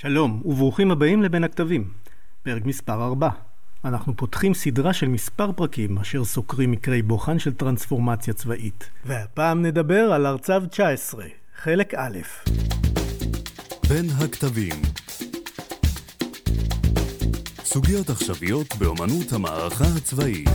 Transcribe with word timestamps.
שלום, 0.00 0.42
וברוכים 0.44 0.90
הבאים 0.90 1.22
לבין 1.22 1.44
הכתבים. 1.44 1.90
פרק 2.42 2.64
מספר 2.64 3.04
4. 3.04 3.28
אנחנו 3.84 4.16
פותחים 4.16 4.54
סדרה 4.54 4.92
של 4.92 5.08
מספר 5.08 5.52
פרקים 5.52 5.98
אשר 5.98 6.24
סוקרים 6.24 6.70
מקרי 6.70 7.02
בוחן 7.02 7.38
של 7.38 7.54
טרנספורמציה 7.54 8.34
צבאית. 8.34 8.90
והפעם 9.04 9.62
נדבר 9.62 10.12
על 10.12 10.26
ארצב 10.26 10.62
19, 10.70 11.24
חלק 11.56 11.94
א'. 11.94 12.18
בין 13.88 14.06
הכתבים 14.18 14.82
סוגיות 17.64 18.10
עכשוויות 18.10 18.74
באמנות 18.78 19.32
המערכה 19.32 19.84
הצבאית 19.96 20.48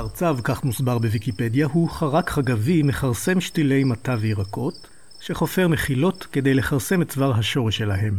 ארצב, 0.00 0.36
כך 0.44 0.64
מוסבר 0.64 0.98
בוויקיפדיה, 0.98 1.66
הוא 1.66 1.90
חרק 1.90 2.30
חגבי 2.30 2.82
מכרסם 2.82 3.40
שתילי 3.40 3.84
מטע 3.84 4.16
וירקות, 4.20 4.86
שחופר 5.20 5.68
מחילות 5.68 6.26
כדי 6.32 6.54
לכרסם 6.54 7.02
את 7.02 7.08
צוואר 7.08 7.38
השורש 7.38 7.76
שלהם. 7.76 8.14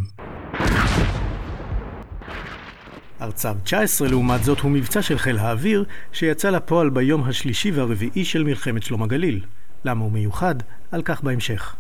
ארצב 3.22 3.56
19 3.64 4.08
לעומת 4.08 4.44
זאת 4.44 4.60
הוא 4.60 4.72
מבצע 4.72 5.02
של 5.02 5.18
חיל 5.18 5.38
האוויר 5.38 5.86
שיצא 6.12 6.50
לפועל 6.50 6.90
ביום 6.90 7.24
השלישי 7.24 7.72
והרביעי 7.72 8.26
של 8.26 8.44
מלחמת 8.44 8.84
שלום 8.84 9.04
הגליל. 9.04 9.46
למה 9.86 10.04
הוא 10.04 10.12
מיוחד? 10.12 10.56
על 10.92 11.02
כך 11.02 11.24
בהמשך. 11.24 11.76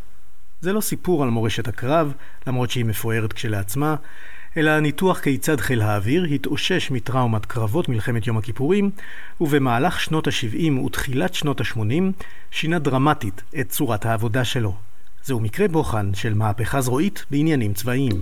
זה 0.61 0.73
לא 0.73 0.81
סיפור 0.81 1.23
על 1.23 1.29
מורשת 1.29 1.67
הקרב, 1.67 2.13
למרות 2.47 2.71
שהיא 2.71 2.85
מפוארת 2.85 3.33
כשלעצמה, 3.33 3.95
אלא 4.57 4.79
ניתוח 4.79 5.19
כיצד 5.19 5.59
חיל 5.59 5.81
האוויר 5.81 6.23
התאושש 6.23 6.91
מטראומת 6.91 7.45
קרבות 7.45 7.89
מלחמת 7.89 8.27
יום 8.27 8.37
הכיפורים, 8.37 8.91
ובמהלך 9.41 9.99
שנות 9.99 10.27
ה-70 10.27 10.79
ותחילת 10.85 11.33
שנות 11.33 11.61
ה-80 11.61 12.23
שינה 12.51 12.79
דרמטית 12.79 13.41
את 13.59 13.69
צורת 13.69 14.05
העבודה 14.05 14.45
שלו. 14.45 14.75
זהו 15.23 15.39
מקרה 15.39 15.67
בוחן 15.67 16.13
של 16.13 16.33
מהפכה 16.33 16.81
זרועית 16.81 17.25
בעניינים 17.31 17.73
צבאיים. 17.73 18.21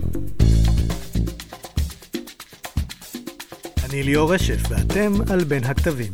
אני 3.90 4.02
ליאור 4.02 4.34
רשף, 4.34 4.60
ואתם 4.68 5.12
על 5.30 5.44
בין 5.44 5.64
הכתבים. 5.64 6.12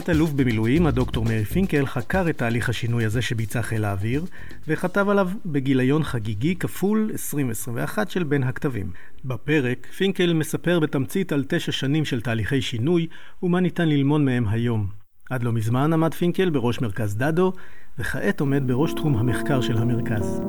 תת-אלוף 0.00 0.32
במילואים, 0.32 0.86
הדוקטור 0.86 1.24
מאיר 1.24 1.44
פינקל, 1.44 1.86
חקר 1.86 2.30
את 2.30 2.38
תהליך 2.38 2.68
השינוי 2.68 3.04
הזה 3.04 3.22
שביצע 3.22 3.62
חיל 3.62 3.84
האוויר, 3.84 4.24
וכתב 4.68 5.08
עליו 5.08 5.28
בגיליון 5.46 6.02
חגיגי 6.02 6.56
כפול 6.56 7.08
2021 7.12 8.10
של 8.10 8.24
בין 8.24 8.42
הכתבים. 8.42 8.90
בפרק, 9.24 9.86
פינקל 9.96 10.32
מספר 10.32 10.80
בתמצית 10.80 11.32
על 11.32 11.44
תשע 11.48 11.72
שנים 11.72 12.04
של 12.04 12.20
תהליכי 12.20 12.62
שינוי, 12.62 13.06
ומה 13.42 13.60
ניתן 13.60 13.88
ללמוד 13.88 14.20
מהם 14.20 14.48
היום. 14.48 14.86
עד 15.30 15.42
לא 15.42 15.52
מזמן 15.52 15.92
עמד 15.92 16.14
פינקל 16.14 16.50
בראש 16.50 16.80
מרכז 16.80 17.16
דדו, 17.16 17.52
וכעת 17.98 18.40
עומד 18.40 18.62
בראש 18.66 18.92
תחום 18.92 19.16
המחקר 19.16 19.60
של 19.60 19.76
המרכז. 19.78 20.40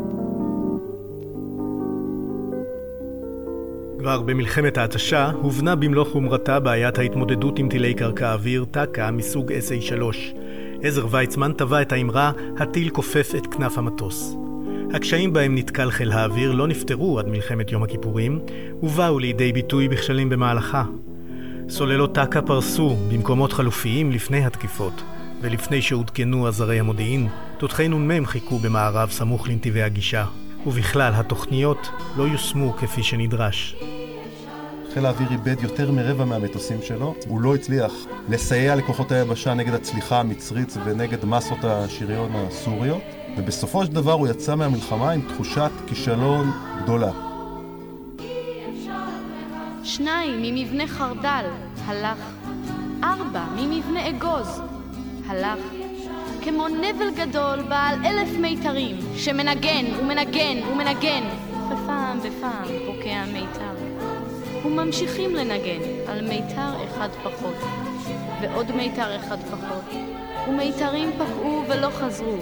כבר 4.07 4.21
במלחמת 4.21 4.77
ההתשה 4.77 5.31
הובנה 5.41 5.75
במלוא 5.75 6.05
חומרתה 6.05 6.59
בעיית 6.59 6.97
ההתמודדות 6.97 7.59
עם 7.59 7.69
טילי 7.69 7.93
קרקע 7.93 8.33
אוויר 8.33 8.65
טק"א 8.71 9.11
מסוג 9.11 9.51
SA-3. 9.51 10.17
עזר 10.83 11.07
ויצמן 11.11 11.53
טבע 11.53 11.81
את 11.81 11.91
האמרה 11.91 12.31
"הטיל 12.59 12.89
כופף 12.89 13.31
את 13.37 13.47
כנף 13.47 13.77
המטוס". 13.77 14.35
הקשיים 14.93 15.33
בהם 15.33 15.55
נתקל 15.55 15.91
חיל 15.91 16.11
האוויר 16.11 16.51
לא 16.51 16.67
נפתרו 16.67 17.19
עד 17.19 17.27
מלחמת 17.27 17.71
יום 17.71 17.83
הכיפורים, 17.83 18.39
ובאו 18.83 19.19
לידי 19.19 19.53
ביטוי 19.53 19.87
בכשלים 19.87 20.29
במהלכה. 20.29 20.83
סוללות 21.69 22.15
טק"א 22.15 22.41
פרסו 22.41 22.95
במקומות 23.11 23.53
חלופיים 23.53 24.11
לפני 24.11 24.45
התקיפות, 24.45 25.03
ולפני 25.41 25.81
שעודכנו 25.81 26.47
עזרי 26.47 26.79
המודיעין, 26.79 27.27
תותחי 27.57 27.87
נ"מ 27.87 28.25
חיכו 28.25 28.59
במערב 28.59 29.09
סמוך 29.09 29.47
לנתיבי 29.47 29.81
הגישה. 29.81 30.25
ובכלל, 30.65 31.13
התוכניות 31.15 31.89
לא 32.17 32.23
יושמו 32.23 32.73
כפי 32.73 33.03
שנדרש. 33.03 33.75
חיל 34.93 35.05
האוויר 35.05 35.31
איבד 35.31 35.63
יותר 35.63 35.91
מרבע 35.91 36.25
מהמטוסים 36.25 36.81
שלו. 36.81 37.13
הוא 37.27 37.41
לא 37.41 37.55
הצליח 37.55 37.93
לסייע 38.29 38.75
לכוחות 38.75 39.11
היבשה 39.11 39.53
נגד 39.53 39.73
הצליחה 39.73 40.19
המצרית 40.19 40.73
ונגד 40.85 41.25
מסות 41.25 41.63
השריון 41.63 42.31
הסוריות, 42.35 43.01
ובסופו 43.37 43.85
של 43.85 43.91
דבר 43.91 44.11
הוא 44.11 44.27
יצא 44.27 44.55
מהמלחמה 44.55 45.11
עם 45.11 45.21
תחושת 45.21 45.71
כישלון 45.87 46.51
גדולה. 46.83 47.11
שניים 49.83 50.41
ממבנה 50.41 50.87
חרדל, 50.87 51.45
הלך. 51.85 52.17
ארבע 53.03 53.45
ממבנה 53.55 54.09
אגוז, 54.09 54.61
הלך. 55.27 55.59
כמו 56.41 56.67
נבל 56.67 57.09
גדול 57.15 57.61
בעל 57.61 58.05
אלף 58.05 58.29
מיתרים, 58.39 58.95
שמנגן 59.15 59.85
ומנגן 59.99 60.57
ומנגן, 60.71 61.23
ופעם 61.67 62.19
בפעם 62.19 62.67
פוקע 62.85 63.23
מיתר. 63.33 63.76
וממשיכים 64.65 65.35
לנגן 65.35 65.81
על 66.07 66.21
מיתר 66.21 66.71
אחד 66.85 67.09
פחות, 67.23 67.55
ועוד 68.41 68.71
מיתר 68.71 69.15
אחד 69.15 69.37
פחות, 69.51 69.95
ומיתרים 70.49 71.09
פקעו 71.11 71.63
ולא 71.69 71.89
חזרו. 71.89 72.37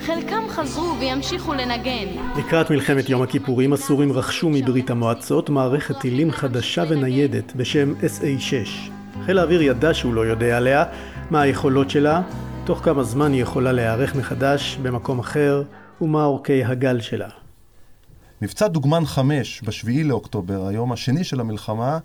חלקם 0.00 0.42
חזרו 0.48 0.94
וימשיכו 1.00 1.54
לנגן. 1.54 2.06
לקראת 2.38 2.70
מלחמת 2.70 3.08
יום 3.08 3.22
הכיפורים 3.22 3.72
הסורים 3.72 4.12
רכשו 4.12 4.50
מברית 4.50 4.90
המועצות 4.90 5.50
מערכת 5.50 6.00
טילים 6.00 6.30
חדשה 6.30 6.84
וניידת 6.88 7.52
בשם 7.56 7.94
SA-6. 8.00 8.90
חיל 9.24 9.38
האוויר 9.38 9.62
ידע 9.62 9.94
שהוא 9.94 10.14
לא 10.14 10.26
יודע 10.26 10.56
עליה, 10.56 10.84
מה 11.30 11.40
היכולות 11.40 11.90
שלה, 11.90 12.22
תוך 12.64 12.78
כמה 12.78 13.02
זמן 13.02 13.32
היא 13.32 13.42
יכולה 13.42 13.72
להיערך 13.72 14.14
מחדש 14.14 14.78
במקום 14.82 15.18
אחר, 15.18 15.62
ומה 16.00 16.24
אורכי 16.24 16.64
הגל 16.64 17.00
שלה. 17.00 17.45
מבצע 18.42 18.68
דוגמן 18.68 19.06
5 19.06 19.62
ב-7 19.62 20.04
לאוקטובר, 20.04 20.66
היום 20.66 20.92
השני 20.92 21.24
של 21.24 21.40
המלחמה, 21.40 21.98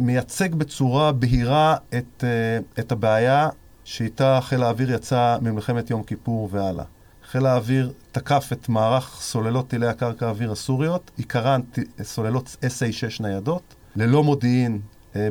מייצג 0.00 0.54
בצורה 0.54 1.12
בהירה 1.12 1.76
את, 1.98 2.24
אה, 2.24 2.58
את 2.78 2.92
הבעיה 2.92 3.48
שאיתה 3.84 4.38
חיל 4.42 4.62
האוויר 4.62 4.92
יצא 4.92 5.38
ממלחמת 5.42 5.90
יום 5.90 6.02
כיפור 6.02 6.48
והלאה. 6.52 6.84
חיל 7.30 7.46
האוויר 7.46 7.92
תקף 8.12 8.48
את 8.52 8.68
מערך 8.68 9.18
סוללות 9.20 9.68
טילי 9.68 9.86
הקרקע 9.86 10.26
האוויר 10.26 10.52
הסוריות, 10.52 11.10
עיקרן 11.16 11.60
סוללות 12.02 12.56
SA-6 12.62 13.22
ניידות, 13.22 13.74
ללא 13.96 14.24
מודיעין 14.24 14.80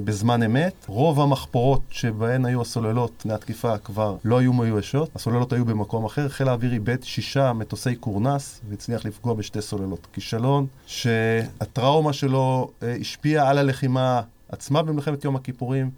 בזמן 0.03 0.43
אמת. 0.43 0.73
רוב 0.87 1.21
המחפורות 1.21 1.81
שבהן 1.89 2.45
היו 2.45 2.61
הסוללות 2.61 3.25
מהתקיפה 3.25 3.77
כבר 3.77 4.15
לא 4.25 4.39
היו 4.39 4.53
מיואשות, 4.53 5.09
הסוללות 5.15 5.53
היו 5.53 5.65
במקום 5.65 6.05
אחר. 6.05 6.29
חיל 6.29 6.47
האוויר 6.47 6.73
איבד 6.73 7.03
שישה 7.03 7.53
מטוסי 7.53 7.95
קורנס 7.95 8.61
והצליח 8.69 9.05
לפגוע 9.05 9.33
בשתי 9.33 9.61
סוללות. 9.61 10.07
כישלון 10.13 10.65
שהטראומה 10.85 12.13
שלו 12.13 12.71
אה, 12.83 12.95
השפיעה 13.01 13.49
על 13.49 13.57
הלחימה 13.57 14.21
עצמה 14.49 14.83
במלחמת 14.83 15.23
יום 15.23 15.35
הכיפורים, 15.35 15.89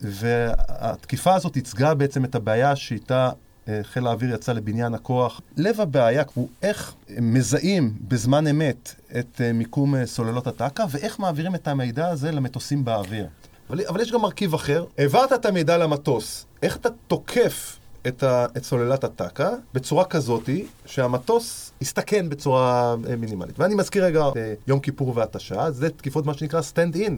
והתקיפה 0.00 1.34
הזאת 1.34 1.56
ייצגה 1.56 1.94
בעצם 1.94 2.24
את 2.24 2.34
הבעיה 2.34 2.76
שאיתה 2.76 3.26
אה, 3.26 3.47
חיל 3.82 4.06
האוויר 4.06 4.34
יצא 4.34 4.52
לבניין 4.52 4.94
הכוח. 4.94 5.40
לב 5.56 5.80
הבעיה 5.80 6.22
הוא 6.34 6.48
איך 6.62 6.94
מזהים 7.08 7.92
בזמן 8.08 8.46
אמת 8.46 8.94
את 9.18 9.40
אה, 9.40 9.52
מיקום 9.52 9.94
אה, 9.94 10.06
סוללות 10.06 10.46
הטק"א, 10.46 10.84
ואיך 10.90 11.18
מעבירים 11.18 11.54
את 11.54 11.68
המידע 11.68 12.08
הזה 12.08 12.32
למטוסים 12.32 12.84
באוויר. 12.84 13.26
אבל, 13.70 13.80
אבל 13.88 14.00
יש 14.00 14.12
גם 14.12 14.20
מרכיב 14.20 14.54
אחר. 14.54 14.84
העברת 14.98 15.32
את 15.32 15.46
המידע 15.46 15.78
למטוס, 15.78 16.46
איך 16.62 16.76
אתה 16.76 16.88
תוקף 17.06 17.78
את, 18.06 18.22
ה, 18.22 18.46
את 18.56 18.64
סוללת 18.64 19.04
הטק"א 19.04 19.50
בצורה 19.74 20.04
כזאתי 20.04 20.66
שהמטוס 20.86 21.72
יסתכן 21.80 22.28
בצורה 22.28 22.96
מינימלית. 23.18 23.58
ואני 23.58 23.74
מזכיר 23.74 24.04
רגע 24.04 24.24
יום 24.66 24.80
כיפור 24.80 25.12
והתשה, 25.16 25.70
זה 25.70 25.90
תקיפות 25.90 26.26
מה 26.26 26.34
שנקרא 26.34 26.60
stand-in. 26.60 27.12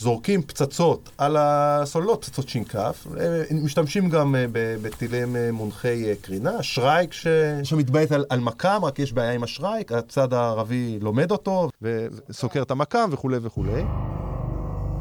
זורקים 0.00 0.42
פצצות 0.42 1.10
על 1.18 1.36
הסוללות, 1.38 2.24
פצצות 2.24 2.48
ש"כ, 2.48 2.76
משתמשים 3.64 4.08
גם 4.08 4.34
אה, 4.34 4.44
בטילים 4.82 5.36
אה, 5.36 5.52
מונחי 5.52 6.08
אה, 6.08 6.14
קרינה, 6.20 6.62
שרייק 6.62 7.12
ש... 7.12 7.26
שמתבעט 7.62 8.12
על, 8.12 8.24
על 8.30 8.40
מקם, 8.40 8.78
רק 8.82 8.98
יש 8.98 9.12
בעיה 9.12 9.32
עם 9.32 9.42
השרייק, 9.42 9.92
הצד 9.92 10.32
הערבי 10.32 10.98
לומד 11.02 11.30
אותו 11.30 11.68
וסוקר 11.82 12.62
את 12.62 12.70
המקם 12.70 13.08
וכולי 13.12 13.36
וכולי. 13.42 13.82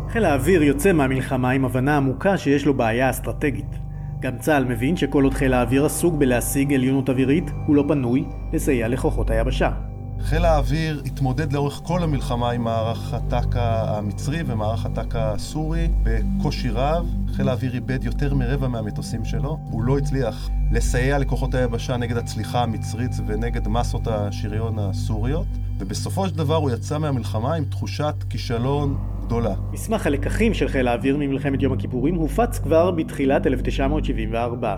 חיל 0.10 0.26
האוויר 0.26 0.64
יוצא 0.64 0.92
מהמלחמה 0.92 1.50
עם 1.50 1.66
הבנה 1.66 1.98
עמוקה 1.98 2.38
שיש 2.38 2.66
לו 2.66 2.74
בעיה 2.74 3.10
אסטרטגית. 3.10 3.76
גם 4.20 4.38
צה"ל 4.38 4.66
מבין 4.66 4.98
שכל 4.98 5.24
עוד 5.24 5.34
חיל 5.34 5.54
האוויר 5.54 5.86
עסוק 5.86 6.16
בלהשיג 6.16 6.74
עליונות 6.74 7.10
אווירית, 7.10 7.46
הוא 7.68 7.76
לא 7.76 7.84
פנוי 7.88 8.26
לסייע 8.54 8.88
לכוחות 8.88 9.30
היבשה. 9.30 9.89
חיל 10.24 10.46
האוויר 10.46 11.02
התמודד 11.06 11.54
לאורך 11.54 11.82
כל 11.84 12.04
המלחמה 12.04 12.52
עם 12.52 12.64
מערך 12.64 13.14
הטק"א 13.14 13.84
המצרי 13.88 14.44
ומערך 14.46 14.86
הטק"א 14.86 15.18
הסורי 15.18 15.88
בקושי 16.04 16.70
רב. 16.70 17.16
חיל 17.36 17.50
האוויר 17.50 17.74
איבד 17.74 18.04
יותר 18.04 18.34
מרבע 18.34 18.68
מהמטוסים 18.68 19.26
שלו. 19.26 19.58
הוא 19.72 19.84
לא 19.84 19.98
הצליח 19.98 20.50
לסייע 20.72 21.18
לכוחות 21.18 21.56
היבשה 21.56 21.98
נגד 21.98 22.18
הצליחה 22.18 22.64
המצרית 22.64 23.12
ונגד 23.28 23.68
מסות 23.68 24.08
השריון 24.08 24.80
הסוריות. 24.80 25.48
ובסופו 25.80 26.28
של 26.28 26.36
דבר 26.36 26.56
הוא 26.56 26.72
יצא 26.72 26.98
מהמלחמה 26.98 27.54
עם 27.54 27.66
תחושת 27.66 28.16
כישלון 28.30 28.98
גדולה. 29.22 29.56
מסמך 29.72 30.08
הלקחים 30.08 30.54
של 30.54 30.68
חיל 30.68 30.88
האוויר 30.88 31.18
ממלחמת 31.18 31.62
יום 31.62 31.74
הכיפורים 31.74 32.16
הופץ 32.16 32.60
כבר 32.60 32.92
בתחילת 32.92 33.48
1974. 33.48 34.76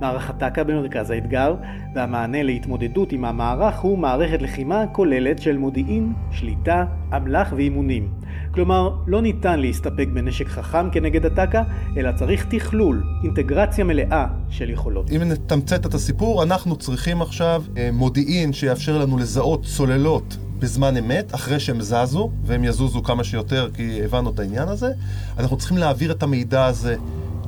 מערך 0.00 0.30
הטק"א 0.30 0.62
במרכז 0.62 1.10
האתגר, 1.10 1.54
והמענה 1.94 2.42
להתמודדות 2.42 3.12
עם 3.12 3.24
המערך 3.24 3.78
הוא 3.78 3.98
מערכת 3.98 4.42
לחימה 4.42 4.86
כוללת 4.92 5.42
של 5.42 5.58
מודיעין, 5.58 6.12
שליטה, 6.30 6.84
אמל"ח 7.16 7.52
ואימונים. 7.56 8.08
כלומר, 8.50 8.90
לא 9.06 9.22
ניתן 9.22 9.60
להסתפק 9.60 10.08
בנשק 10.14 10.48
חכם 10.48 10.90
כנגד 10.90 11.26
הטק"א, 11.26 11.62
אלא 11.96 12.12
צריך 12.12 12.46
תכלול, 12.50 13.04
אינטגרציה 13.24 13.84
מלאה 13.84 14.26
של 14.50 14.70
יכולות. 14.70 15.10
אם 15.10 15.22
נתמצת 15.22 15.86
את 15.86 15.94
הסיפור, 15.94 16.42
אנחנו 16.42 16.76
צריכים 16.76 17.22
עכשיו 17.22 17.62
אה, 17.76 17.90
מודיעין 17.92 18.52
שיאפשר 18.52 18.98
לנו 18.98 19.18
לזהות 19.18 19.64
צוללות 19.64 20.36
בזמן 20.58 20.96
אמת, 20.96 21.34
אחרי 21.34 21.60
שהם 21.60 21.80
זזו, 21.80 22.30
והם 22.44 22.64
יזוזו 22.64 23.02
כמה 23.02 23.24
שיותר 23.24 23.68
כי 23.74 24.00
הבנו 24.04 24.30
את 24.30 24.38
העניין 24.38 24.68
הזה. 24.68 24.92
אנחנו 25.38 25.56
צריכים 25.56 25.78
להעביר 25.78 26.12
את 26.12 26.22
המידע 26.22 26.64
הזה 26.64 26.96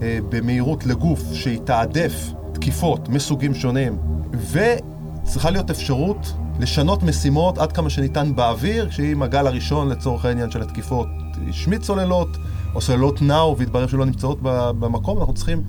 אה, 0.02 0.18
במהירות 0.28 0.86
לגוף 0.86 1.20
שיתעדף 1.32 2.32
תקיפות 2.60 3.08
מסוגים 3.08 3.54
שונים, 3.54 3.98
וצריכה 4.50 5.50
להיות 5.50 5.70
אפשרות 5.70 6.32
לשנות 6.60 7.02
משימות 7.02 7.58
עד 7.58 7.72
כמה 7.72 7.90
שניתן 7.90 8.34
באוויר, 8.34 8.90
שאם 8.90 9.22
הגל 9.22 9.46
הראשון 9.46 9.88
לצורך 9.88 10.24
העניין 10.24 10.50
של 10.50 10.62
התקיפות 10.62 11.08
השמיט 11.48 11.82
צוללות, 11.82 12.36
או 12.74 12.80
צוללות 12.80 13.22
נאו 13.22 13.58
והתברר 13.58 13.86
שלא 13.86 14.06
נמצאות 14.06 14.38
במקום, 14.42 15.18
אנחנו 15.18 15.34
צריכים 15.34 15.62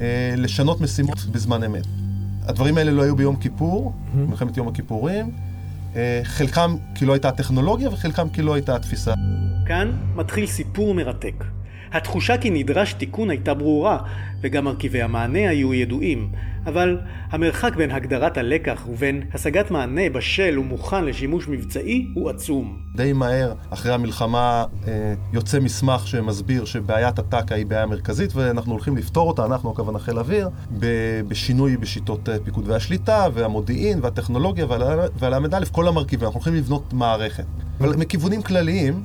אה, 0.00 0.34
לשנות 0.36 0.80
משימות 0.80 1.18
בזמן 1.32 1.62
אמת. 1.62 1.86
הדברים 2.46 2.78
האלה 2.78 2.90
לא 2.90 3.02
היו 3.02 3.16
ביום 3.16 3.36
כיפור, 3.36 3.92
mm-hmm. 3.92 4.16
מלחמת 4.16 4.56
יום 4.56 4.68
הכיפורים. 4.68 5.30
אה, 5.96 6.20
חלקם 6.24 6.76
כי 6.94 7.06
לא 7.06 7.12
הייתה 7.12 7.28
הטכנולוגיה 7.28 7.88
וחלקם 7.88 8.28
כי 8.28 8.42
לא 8.42 8.54
הייתה 8.54 8.76
התפיסה. 8.76 9.14
כאן 9.66 9.92
מתחיל 10.14 10.46
סיפור 10.46 10.94
מרתק. 10.94 11.44
התחושה 11.92 12.38
כי 12.38 12.50
נדרש 12.50 12.92
תיקון 12.92 13.30
הייתה 13.30 13.54
ברורה, 13.54 13.98
וגם 14.40 14.64
מרכיבי 14.64 15.02
המענה 15.02 15.48
היו 15.48 15.74
ידועים, 15.74 16.28
אבל 16.66 16.98
המרחק 17.30 17.76
בין 17.76 17.90
הגדרת 17.90 18.36
הלקח 18.36 18.86
ובין 18.88 19.22
השגת 19.34 19.70
מענה 19.70 20.10
בשל 20.12 20.58
ומוכן 20.58 21.04
לשימוש 21.04 21.48
מבצעי 21.48 22.06
הוא 22.14 22.30
עצום. 22.30 22.78
די 22.96 23.12
מהר, 23.12 23.52
אחרי 23.70 23.92
המלחמה, 23.92 24.64
אה, 24.88 25.14
יוצא 25.32 25.60
מסמך 25.60 26.06
שמסביר 26.06 26.64
שבעיית 26.64 27.18
הטק"א 27.18 27.54
היא 27.54 27.66
בעיה 27.66 27.86
מרכזית, 27.86 28.34
ואנחנו 28.34 28.72
הולכים 28.72 28.96
לפתור 28.96 29.28
אותה, 29.28 29.44
אנחנו 29.44 29.70
הכוונה 29.70 29.98
חיל 29.98 30.18
אוויר, 30.18 30.48
בשינוי 31.28 31.76
בשיטות 31.76 32.28
אה, 32.28 32.36
פיקוד 32.44 32.68
והשליטה, 32.68 33.26
והמודיעין, 33.34 33.98
והטכנולוגיה, 34.02 34.66
והל"א, 35.18 35.64
כל 35.72 35.88
המרכיבים. 35.88 36.26
אנחנו 36.26 36.38
הולכים 36.38 36.54
לבנות 36.54 36.92
מערכת. 36.92 37.44
אבל 37.80 37.96
מכיוונים 37.96 38.42
כלליים, 38.42 39.02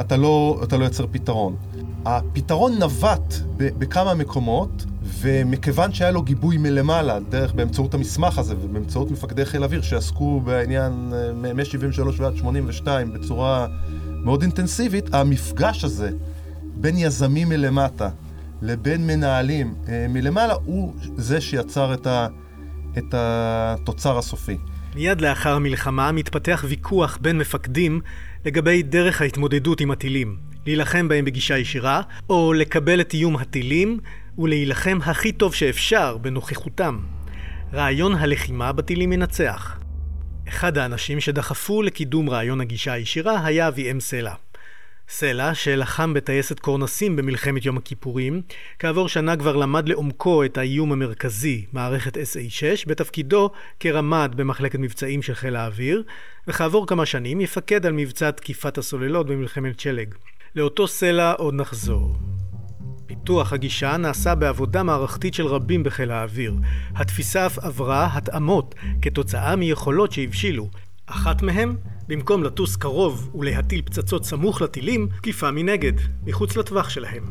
אתה 0.00 0.16
לא, 0.16 0.60
אתה 0.64 0.76
לא 0.76 0.84
יוצר 0.84 1.06
פתרון. 1.10 1.56
הפתרון 2.04 2.78
נווט 2.78 3.34
בכמה 3.56 4.14
מקומות, 4.14 4.84
ומכיוון 5.02 5.92
שהיה 5.92 6.10
לו 6.10 6.22
גיבוי 6.22 6.56
מלמעלה, 6.56 7.18
דרך 7.28 7.54
באמצעות 7.54 7.94
המסמך 7.94 8.38
הזה 8.38 8.54
ובאמצעות 8.60 9.10
מפקדי 9.10 9.44
חיל 9.44 9.64
אוויר 9.64 9.82
שעסקו 9.82 10.40
בעניין 10.40 11.12
אה, 11.14 11.52
מ-73 11.54 12.00
ועד 12.16 12.36
82 12.36 13.12
בצורה 13.12 13.66
מאוד 14.24 14.42
אינטנסיבית, 14.42 15.14
המפגש 15.14 15.84
הזה 15.84 16.10
בין 16.76 16.94
יזמים 16.98 17.48
מלמטה 17.48 18.08
לבין 18.62 19.06
מנהלים 19.06 19.74
אה, 19.88 20.06
מלמעלה 20.08 20.54
הוא 20.64 20.92
זה 21.16 21.40
שיצר 21.40 21.94
את, 21.94 22.06
ה, 22.06 22.26
את 22.98 23.14
התוצר 23.14 24.18
הסופי. 24.18 24.56
מיד 24.96 25.20
לאחר 25.20 25.54
המלחמה 25.54 26.12
מתפתח 26.12 26.64
ויכוח 26.68 27.18
בין 27.20 27.38
מפקדים 27.38 28.00
לגבי 28.44 28.82
דרך 28.82 29.20
ההתמודדות 29.20 29.80
עם 29.80 29.90
הטילים. 29.90 30.36
להילחם 30.66 31.08
בהם 31.08 31.24
בגישה 31.24 31.58
ישירה, 31.58 32.02
או 32.30 32.52
לקבל 32.52 33.00
את 33.00 33.14
איום 33.14 33.36
הטילים 33.36 33.98
ולהילחם 34.38 34.98
הכי 35.04 35.32
טוב 35.32 35.54
שאפשר 35.54 36.16
בנוכחותם. 36.16 36.98
רעיון 37.72 38.14
הלחימה 38.14 38.72
בטילים 38.72 39.10
מנצח. 39.10 39.78
אחד 40.48 40.78
האנשים 40.78 41.20
שדחפו 41.20 41.82
לקידום 41.82 42.30
רעיון 42.30 42.60
הגישה 42.60 42.92
הישירה 42.92 43.46
היה 43.46 43.68
אביאם 43.68 44.00
סלע. 44.00 44.34
סלע, 45.08 45.54
שלחם 45.54 46.14
בטייסת 46.14 46.60
קורנסים 46.60 47.16
במלחמת 47.16 47.64
יום 47.64 47.76
הכיפורים, 47.76 48.42
כעבור 48.78 49.08
שנה 49.08 49.36
כבר 49.36 49.56
למד 49.56 49.88
לעומקו 49.88 50.44
את 50.44 50.58
האיום 50.58 50.92
המרכזי, 50.92 51.64
מערכת 51.72 52.16
SA-6, 52.16 52.88
בתפקידו 52.88 53.50
כרמ"ד 53.80 54.30
במחלקת 54.36 54.78
מבצעים 54.78 55.22
של 55.22 55.34
חיל 55.34 55.56
האוויר, 55.56 56.02
וכעבור 56.48 56.86
כמה 56.86 57.06
שנים 57.06 57.40
יפקד 57.40 57.86
על 57.86 57.92
מבצע 57.92 58.30
תקיפת 58.30 58.78
הסוללות 58.78 59.26
במלחמת 59.26 59.80
שלג. 59.80 60.14
לאותו 60.54 60.86
סלע 60.88 61.32
עוד 61.32 61.54
נחזור. 61.54 62.16
פיתוח 63.06 63.52
הגישה 63.52 63.96
נעשה 63.96 64.34
בעבודה 64.34 64.82
מערכתית 64.82 65.34
של 65.34 65.46
רבים 65.46 65.82
בחיל 65.82 66.10
האוויר. 66.10 66.54
התפיסה 66.94 67.46
אף 67.46 67.58
עברה 67.58 68.08
התאמות 68.12 68.74
כתוצאה 69.02 69.56
מיכולות 69.56 70.12
שהבשילו. 70.12 70.70
אחת 71.06 71.42
מהן, 71.42 71.76
במקום 72.08 72.42
לטוס 72.42 72.76
קרוב 72.76 73.30
ולהטיל 73.34 73.82
פצצות 73.82 74.24
סמוך 74.24 74.62
לטילים, 74.62 75.08
תקיפה 75.16 75.50
מנגד, 75.50 75.92
מחוץ 76.26 76.56
לטווח 76.56 76.88
שלהם. 76.88 77.24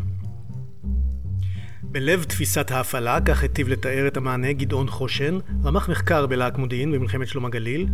בלב 1.83 2.23
תפיסת 2.23 2.71
ההפעלה, 2.71 3.21
כך 3.25 3.41
היטיב 3.41 3.67
לתאר 3.67 4.07
את 4.07 4.17
המענה 4.17 4.53
גדעון 4.53 4.87
חושן, 4.89 5.37
רמ"ח 5.63 5.89
מחקר 5.89 6.27
בלהק 6.27 6.57
מודיעין 6.57 6.91
במלחמת 6.91 7.27
שלום 7.27 7.45
הגליל, 7.45 7.87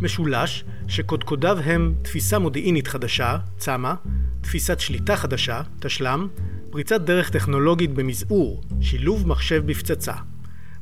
משולש 0.00 0.64
שקודקודיו 0.88 1.58
הם 1.58 1.94
תפיסה 2.02 2.38
מודיעינית 2.38 2.88
חדשה, 2.88 3.38
צמ"ה, 3.58 3.94
תפיסת 4.40 4.80
שליטה 4.80 5.16
חדשה, 5.16 5.62
תשל"ם, 5.80 6.28
פריצת 6.70 7.00
דרך 7.00 7.30
טכנולוגית 7.30 7.94
במזעור, 7.94 8.62
שילוב 8.80 9.28
מחשב 9.28 9.66
בפצצה. 9.66 10.31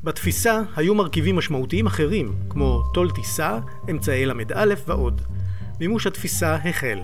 בתפיסה 0.03 0.61
היו 0.75 0.95
מרכיבים 0.95 1.35
משמעותיים 1.35 1.85
אחרים, 1.85 2.33
כמו 2.49 2.81
תו"ל 2.93 3.11
טיסה, 3.11 3.59
אמצעי 3.89 4.25
ל"א 4.25 4.73
ועוד. 4.87 5.21
מימוש 5.79 6.07
התפיסה 6.07 6.55
החל. 6.55 6.99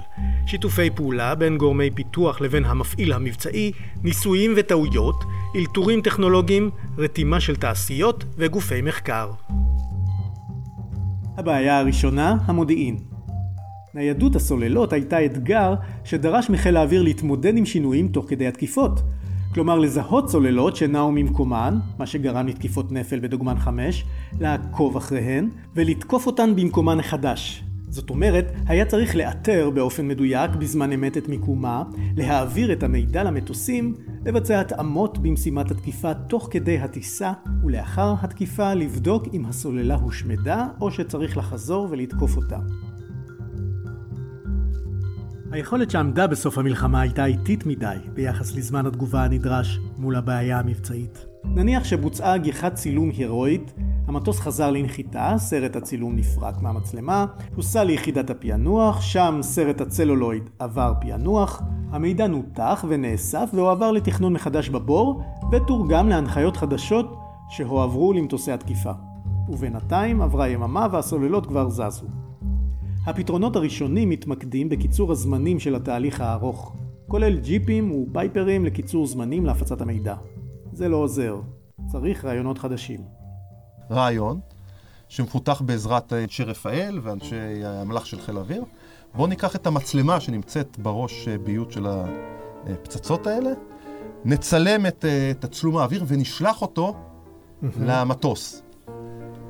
שיתופי 0.46 0.90
פעולה 0.90 1.36
בין 1.36 1.58
גורמי 1.58 1.92
פיתוח 1.92 2.42
לבין 2.42 2.66
המפעיל 2.66 3.14
המבצעי, 3.14 3.72
ניסויים 4.04 4.54
וטעויות, 4.58 5.24
אלתורים 5.56 6.02
טכנולוגיים, 6.02 6.70
רתימה 6.98 7.40
של 7.40 7.56
תעשיות 7.56 8.24
וגופי 8.38 8.82
מחקר. 8.82 9.32
הבעיה 11.38 11.80
הראשונה, 11.80 12.38
המודיעין. 12.46 12.98
ניידות 13.94 14.36
הסוללות 14.36 14.94
הייתה 14.94 15.26
אתגר 15.26 15.74
שדרש 16.04 16.50
מחיל 16.50 16.78
האוויר 16.78 17.02
להתמודד 17.02 17.58
עם 17.58 17.66
שינויים 17.66 18.08
תוך 18.08 18.26
כדי 18.30 18.48
התקיפות. 18.48 19.00
כלומר 19.54 19.80
לזהות 19.80 20.30
סוללות 20.30 20.76
שנעו 20.76 21.12
ממקומן, 21.12 21.80
מה 22.00 22.06
שגרם 22.06 22.48
לתקיפות 22.48 22.92
נפל 22.92 23.20
בדוגמן 23.20 23.60
5, 23.60 24.06
לעקוב 24.40 24.98
אחריהן 24.98 25.50
ולתקוף 25.76 26.28
אותן 26.28 26.56
במקומן 26.56 27.00
החדש. 27.00 27.64
זאת 27.90 28.10
אומרת, 28.10 28.52
היה 28.68 28.86
צריך 28.86 29.16
לאתר 29.16 29.70
באופן 29.70 30.08
מדויק 30.08 30.52
בזמן 30.52 30.92
אמת 30.92 31.18
את 31.18 31.30
מיקומה, 31.30 31.84
להעביר 32.18 32.74
את 32.74 32.84
המידע 32.84 33.24
למטוסים, 33.24 33.94
לבצע 34.26 34.60
התאמות 34.60 35.18
במשימת 35.18 35.72
התקיפה 35.72 36.14
תוך 36.14 36.48
כדי 36.52 36.80
הטיסה, 36.80 37.34
ולאחר 37.64 38.14
התקיפה 38.22 38.74
לבדוק 38.74 39.24
אם 39.34 39.46
הסוללה 39.46 39.96
הושמדה 39.96 40.68
או 40.82 40.92
שצריך 40.92 41.38
לחזור 41.38 41.88
ולתקוף 41.90 42.38
אותה. 42.38 42.58
היכולת 45.52 45.92
שעמדה 45.92 46.28
בסוף 46.28 46.58
המלחמה 46.58 47.02
הייתה 47.02 47.26
איטית 47.26 47.66
מדי 47.66 47.96
ביחס 48.14 48.56
לזמן 48.56 48.86
התגובה 48.86 49.24
הנדרש 49.24 49.80
מול 49.98 50.16
הבעיה 50.16 50.60
המבצעית. 50.60 51.26
נניח 51.44 51.84
שבוצעה 51.84 52.38
גיחת 52.38 52.74
צילום 52.74 53.10
הירואית, 53.10 53.74
המטוס 54.08 54.40
חזר 54.40 54.72
לנחיתה, 54.72 55.34
סרט 55.38 55.76
הצילום 55.76 56.16
נפרק 56.16 56.62
מהמצלמה, 56.62 57.26
הוסע 57.56 57.84
ליחידת 57.84 58.30
הפענוח, 58.30 59.02
שם 59.02 59.40
סרט 59.42 59.82
הצלולויד 59.82 60.50
עבר 60.60 60.94
פענוח, 61.02 61.62
המידע 61.92 62.28
נותח 62.28 62.86
ונאסף 62.88 63.50
והועבר 63.54 63.92
לתכנון 63.92 64.34
מחדש 64.34 64.70
בבור, 64.70 65.24
ותורגם 65.52 66.10
להנחיות 66.10 66.58
חדשות 66.58 67.18
שהועברו 67.50 68.14
למטוסי 68.14 68.52
התקיפה. 68.52 68.92
ובינתיים 69.50 70.22
עברה 70.22 70.48
יממה 70.48 70.88
והסוללות 70.92 71.46
כבר 71.46 71.70
זזו. 71.70 72.08
הפתרונות 73.08 73.56
הראשונים 73.56 74.10
מתמקדים 74.10 74.70
בקיצור 74.70 75.12
הזמנים 75.12 75.60
של 75.60 75.76
התהליך 75.76 76.22
הארוך, 76.22 76.76
כולל 77.08 77.40
ג'יפים 77.40 77.92
ופייפרים 77.92 78.66
לקיצור 78.66 79.08
זמנים 79.08 79.46
להפצת 79.46 79.82
המידע. 79.82 80.16
זה 80.74 80.90
לא 80.90 80.98
עוזר, 80.98 81.42
צריך 81.92 82.26
רעיונות 82.26 82.58
חדשים. 82.58 83.00
רעיון 83.92 84.40
שמפותח 85.08 85.62
בעזרת 85.66 86.14
אנשי 86.14 86.44
רפאל 86.44 87.00
ואנשי 87.04 87.66
המלאך 87.66 88.06
של 88.06 88.20
חיל 88.20 88.38
האוויר. 88.38 88.64
בואו 89.16 89.28
ניקח 89.28 89.56
את 89.56 89.68
המצלמה 89.68 90.20
שנמצאת 90.20 90.80
בראש 90.80 91.28
אה, 91.28 91.38
ביות 91.38 91.72
של 91.72 91.88
הפצצות 91.88 93.28
האלה, 93.28 93.50
נצלם 94.26 94.86
את 94.86 95.06
אה, 95.06 95.32
תצלום 95.40 95.78
האוויר 95.78 96.04
ונשלח 96.08 96.62
אותו 96.62 96.96
למטוס. 97.80 98.64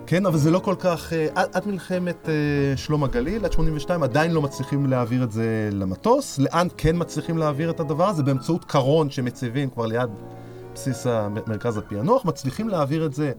כן, 0.07 0.25
אבל 0.25 0.37
זה 0.37 0.51
לא 0.51 0.59
כל 0.59 0.75
כך... 0.79 1.13
אה, 1.13 1.27
עד, 1.35 1.49
עד 1.53 1.67
מלחמת 1.67 2.29
אה, 2.29 2.77
שלום 2.77 3.03
הגליל, 3.03 3.45
עד 3.45 3.51
82, 3.51 4.03
עדיין 4.03 4.31
לא 4.31 4.41
מצליחים 4.41 4.85
להעביר 4.85 5.23
את 5.23 5.31
זה 5.31 5.69
למטוס. 5.71 6.39
לאן 6.39 6.67
כן 6.77 6.95
מצליחים 6.99 7.37
להעביר 7.37 7.69
את 7.69 7.79
הדבר 7.79 8.07
הזה? 8.07 8.23
באמצעות 8.23 8.65
קרון 8.65 9.09
שמציבים 9.09 9.69
כבר 9.69 9.85
ליד 9.85 10.09
בסיס 10.73 11.07
מרכז 11.47 11.77
הפענוח, 11.77 12.25
מצליחים 12.25 12.69
להעביר 12.69 13.05
את 13.05 13.13
זה 13.13 13.31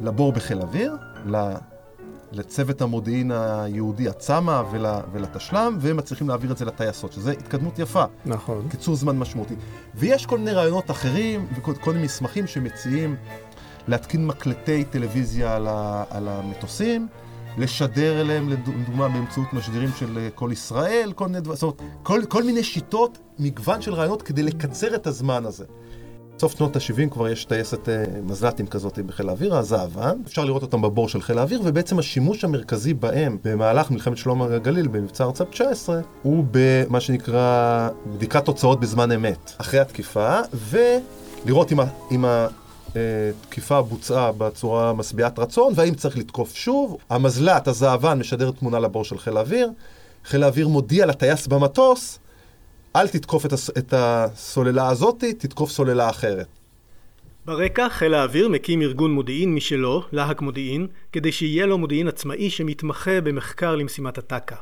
לבור 0.00 0.32
בחיל 0.32 0.58
אוויר, 0.60 0.92
לצוות 2.32 2.82
המודיעין 2.82 3.30
היהודי 3.30 4.08
הצמ"ה 4.08 4.62
ול, 4.72 4.86
ולתשל"ם, 5.12 5.76
והם 5.80 5.96
מצליחים 5.96 6.28
להעביר 6.28 6.52
את 6.52 6.56
זה 6.56 6.64
לטייסות, 6.64 7.12
שזה 7.12 7.32
התקדמות 7.32 7.78
יפה. 7.78 8.04
נכון. 8.26 8.66
קיצור 8.70 8.96
זמן 8.96 9.18
משמעותי. 9.18 9.54
ויש 9.94 10.26
כל 10.26 10.38
מיני 10.38 10.50
רעיונות 10.50 10.90
אחרים, 10.90 11.46
וכל 11.56 11.92
מיני 11.92 12.04
מסמכים 12.04 12.46
שמציעים 12.46 13.16
להתקין 13.88 14.26
מקלטי 14.26 14.84
טלוויזיה 14.84 15.56
על, 15.56 15.66
ה, 15.66 16.04
על 16.10 16.28
המטוסים, 16.28 17.08
לשדר 17.58 18.20
אליהם, 18.20 18.48
לדוגמה, 18.48 19.08
באמצעות 19.08 19.52
משדרים 19.52 19.90
של 19.98 20.28
כל 20.34 20.50
ישראל, 20.52 21.12
כל 21.14 21.26
מיני 21.26 21.40
דברים, 21.40 21.56
זאת 21.56 21.62
אומרת, 21.62 21.80
כל, 22.02 22.22
כל 22.28 22.42
מיני 22.42 22.64
שיטות, 22.64 23.18
מגוון 23.38 23.82
של 23.82 23.94
רעיונות 23.94 24.22
כדי 24.22 24.42
לקצר 24.42 24.94
את 24.94 25.06
הזמן 25.06 25.46
הזה. 25.46 25.64
סוף 26.38 26.56
שנות 26.56 26.76
ה-70 26.76 27.10
כבר 27.10 27.28
יש 27.28 27.44
טייסת 27.44 27.88
אה, 27.88 28.04
מזל"טים 28.22 28.66
כזאת 28.66 28.98
בחיל 28.98 29.28
האוויר, 29.28 29.56
הזהבן. 29.56 30.18
אפשר 30.26 30.44
לראות 30.44 30.62
אותם 30.62 30.82
בבור 30.82 31.08
של 31.08 31.22
חיל 31.22 31.38
האוויר, 31.38 31.60
ובעצם 31.64 31.98
השימוש 31.98 32.44
המרכזי 32.44 32.94
בהם 32.94 33.38
במהלך 33.44 33.90
מלחמת 33.90 34.16
שלום 34.16 34.42
הגליל 34.42 34.88
במבצע 34.88 35.24
ארצב 35.24 35.44
19, 35.44 36.00
הוא 36.22 36.44
במה 36.50 37.00
שנקרא 37.00 37.88
בדיקת 38.06 38.44
תוצאות 38.44 38.80
בזמן 38.80 39.12
אמת, 39.12 39.52
אחרי 39.58 39.80
התקיפה, 39.80 40.38
ולראות 40.52 41.72
אם, 41.72 41.78
אם 42.10 42.24
התקיפה 42.96 43.76
אה, 43.76 43.82
בוצעה 43.82 44.32
בצורה 44.32 44.92
משביעת 44.92 45.38
רצון, 45.38 45.72
והאם 45.76 45.94
צריך 45.94 46.18
לתקוף 46.18 46.54
שוב. 46.54 46.96
המזל"ט, 47.10 47.68
הזהבן, 47.68 48.18
משדר 48.18 48.50
תמונה 48.50 48.78
לבור 48.78 49.04
של 49.04 49.18
חיל 49.18 49.36
האוויר. 49.36 49.70
חיל 50.24 50.42
האוויר 50.42 50.68
מודיע 50.68 51.06
לטייס 51.06 51.46
במטוס, 51.46 52.18
אל 52.96 53.08
תתקוף 53.08 53.46
את, 53.46 53.52
הס... 53.52 53.70
את 53.70 53.94
הסוללה 53.96 54.88
הזאת, 54.88 55.24
תתקוף 55.38 55.70
סוללה 55.70 56.10
אחרת. 56.10 56.46
ברקע 57.44 57.88
חיל 57.88 58.14
האוויר 58.14 58.48
מקים 58.48 58.82
ארגון 58.82 59.12
מודיעין 59.12 59.54
משלו, 59.54 60.02
להק 60.12 60.40
מודיעין, 60.40 60.86
כדי 61.12 61.32
שיהיה 61.32 61.66
לו 61.66 61.78
מודיעין 61.78 62.08
עצמאי 62.08 62.50
שמתמחה 62.50 63.20
במחקר 63.20 63.76
למשימת 63.76 64.18
הטק"א. 64.18 64.54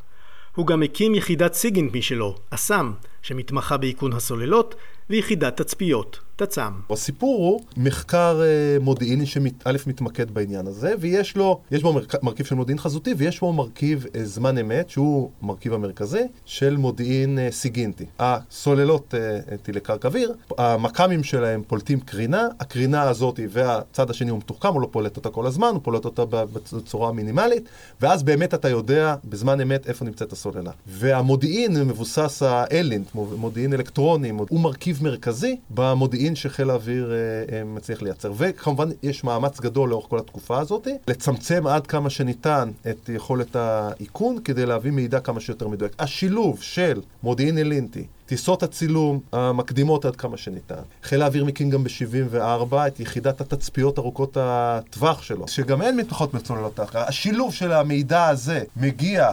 הוא 0.55 0.67
גם 0.67 0.83
הקים 0.83 1.15
יחידת 1.15 1.55
סיגינט 1.55 1.95
משלו, 1.95 2.35
אס"ם, 2.51 2.93
שמתמחה 3.23 3.77
באיכון 3.77 4.13
הסוללות, 4.13 4.75
ויחידת 5.11 5.57
תצפיות, 5.57 6.21
תצ"ם. 6.37 6.73
הסיפור 6.91 7.37
הוא 7.37 7.61
מחקר 7.77 8.41
אה, 8.43 8.79
מודיעיני 8.81 9.27
שא' 9.27 9.41
מתמקד 9.87 10.31
בעניין 10.31 10.67
הזה, 10.67 10.95
ויש 11.01 11.37
לו, 11.37 11.61
יש 11.71 11.83
בו 11.83 11.93
מרכ... 11.93 12.15
מרכיב 12.23 12.47
של 12.47 12.55
מודיעין 12.55 12.79
חזותי, 12.79 13.15
ויש 13.17 13.41
בו 13.41 13.53
מרכיב 13.53 14.07
אה, 14.15 14.25
זמן 14.25 14.59
אמת, 14.59 14.91
שהוא 14.91 15.31
מרכיב 15.43 15.73
המרכזי, 15.73 16.23
של 16.45 16.77
מודיעין 16.77 17.39
אה, 17.39 17.49
סיגינטי. 17.51 18.05
הסוללות 18.19 19.15
טילי 19.63 19.81
קרקע 19.81 20.09
אוויר, 20.09 20.35
המכ"מים 20.59 21.25
שלהם 21.25 21.63
פולטים 21.67 22.01
קרינה, 22.01 22.49
הקרינה 22.61 23.03
הזאת 23.03 23.41
והצד 23.51 24.11
השני 24.11 24.31
הוא 24.31 24.39
מתוחכם, 24.39 24.69
הוא 24.69 24.81
לא 24.81 24.89
פולט 24.91 25.17
אותה 25.17 25.31
כל 25.31 25.47
הזמן, 25.47 25.69
הוא 25.73 25.81
פולט 25.83 26.05
אותה 26.05 26.25
בצורה 26.27 27.13
מינימלית, 27.13 27.69
ואז 28.01 28.23
באמת 28.23 28.55
אתה 28.55 28.69
יודע 28.69 29.15
בזמן 29.25 29.61
אמת 29.61 29.89
איפה 29.89 30.05
נמצאת 30.05 30.33
הסוללה. 30.33 30.71
והמודיעין 30.87 31.83
מבוסס 31.83 32.43
האלינט, 32.43 33.15
מודיעין 33.15 33.73
אלקטרוני, 33.73 34.31
הוא 34.49 34.61
מרכיב 34.61 34.99
מרכזי 35.03 35.57
במודיעין. 35.71 36.26
המודיעין 36.27 36.37
שחיל 36.37 36.71
האוויר 36.71 37.13
אה, 37.13 37.57
אה, 37.57 37.65
מצליח 37.65 38.03
לייצר. 38.03 38.33
וכמובן, 38.37 38.89
יש 39.03 39.25
מאמץ 39.25 39.61
גדול 39.61 39.91
לאורך 39.91 40.07
כל 40.09 40.19
התקופה 40.19 40.59
הזאת, 40.59 40.89
לצמצם 41.09 41.67
עד 41.67 41.87
כמה 41.87 42.11
שניתן 42.11 42.71
את 42.91 43.09
יכולת 43.09 43.57
האיכון, 43.57 44.39
כדי 44.45 44.67
להביא 44.67 44.91
מידע 44.91 45.21
כמה 45.21 45.41
שיותר 45.41 45.69
מדויק. 45.69 45.93
השילוב 45.99 46.63
של 46.63 47.01
מודיעין 47.23 47.59
אלינטי, 47.59 48.07
טיסות 48.27 48.63
הצילום 48.63 49.21
המקדימות 49.33 50.05
עד 50.05 50.17
כמה 50.17 50.37
שניתן. 50.37 50.75
חיל 51.03 51.23
האוויר 51.23 51.45
מקים 51.45 51.71
גם 51.71 51.85
ב-74 51.85 52.75
את 52.87 53.01
יחידת 53.01 53.41
התצפיות 53.41 53.99
ארוכות 53.99 54.37
הטווח 54.41 55.23
שלו, 55.23 55.49
שגם 55.49 55.83
הן 55.83 55.97
מתוחות 55.97 56.35
מצוללות 56.35 56.81
אחר. 56.81 56.99
השילוב 56.99 57.55
של 57.55 57.73
המידע 57.73 58.27
הזה 58.29 58.63
מגיע 58.77 59.31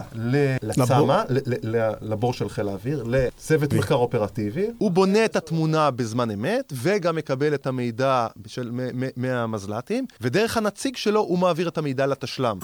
לצמ"ה, 0.62 1.22
לבור 2.00 2.32
של 2.32 2.48
חיל 2.48 2.68
האוויר, 2.68 3.04
לצוות 3.06 3.72
מחקר 3.72 3.94
אופרטיבי. 3.94 4.66
הוא 4.78 4.90
בונה 4.90 5.24
את 5.24 5.36
התמונה 5.36 5.90
בזמן 5.90 6.30
אמת, 6.30 6.72
וגם 6.82 7.16
מקבל 7.16 7.54
את 7.54 7.66
המידע 7.66 8.26
של, 8.46 8.70
מהמזל"טים, 9.16 10.06
ודרך 10.20 10.56
הנציג 10.56 10.96
שלו 10.96 11.20
הוא 11.20 11.38
מעביר 11.38 11.68
את 11.68 11.78
המידע 11.78 12.06
לתשל"ם. 12.06 12.58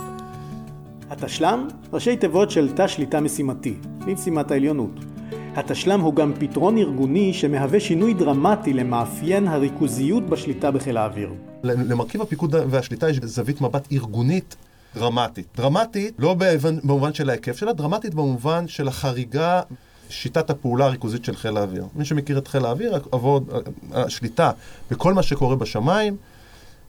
התשל"ם, 1.11 1.69
ראשי 1.93 2.17
תיבות 2.17 2.51
של 2.51 2.73
תא 2.73 2.87
שליטה 2.87 3.21
משימתי, 3.21 3.75
למשימת 4.07 4.51
העליונות. 4.51 5.10
התשל"ם 5.57 6.01
הוא 6.01 6.15
גם 6.15 6.33
פתרון 6.39 6.79
ארגוני 6.79 7.33
שמהווה 7.33 7.81
שינוי 7.81 8.15
דרמטי 8.15 8.73
למאפיין 8.73 9.49
הריכוזיות 9.49 10.27
בשליטה 10.27 10.71
בחיל 10.71 10.97
האוויר. 10.97 11.33
למרכיב 11.63 12.23
הפיקוד 12.23 12.55
והשליטה 12.55 13.11
יש 13.11 13.21
זווית 13.23 13.61
מבט 13.61 13.93
ארגונית 13.93 14.57
דרמטית. 14.95 15.47
דרמטית 15.57 16.15
לא 16.19 16.37
במובן 16.85 17.15
של 17.15 17.31
ההיקף 17.31 17.57
שלה, 17.57 17.73
דרמטית 17.73 18.15
במובן 18.15 18.69
של 18.69 18.89
החריגה, 18.89 19.61
שיטת 20.09 20.51
הפעולה 20.51 20.85
הריכוזית 20.85 21.25
של 21.25 21.37
חיל 21.37 21.57
האוויר. 21.57 21.87
מי 21.95 22.05
שמכיר 22.05 22.39
את 22.39 22.49
חיל 22.49 22.65
האוויר, 22.65 23.01
עבוד, 23.13 23.51
השליטה 23.93 24.51
בכל 24.91 25.15
מה 25.15 25.23
שקורה 25.23 25.57
בשמיים, 25.57 26.17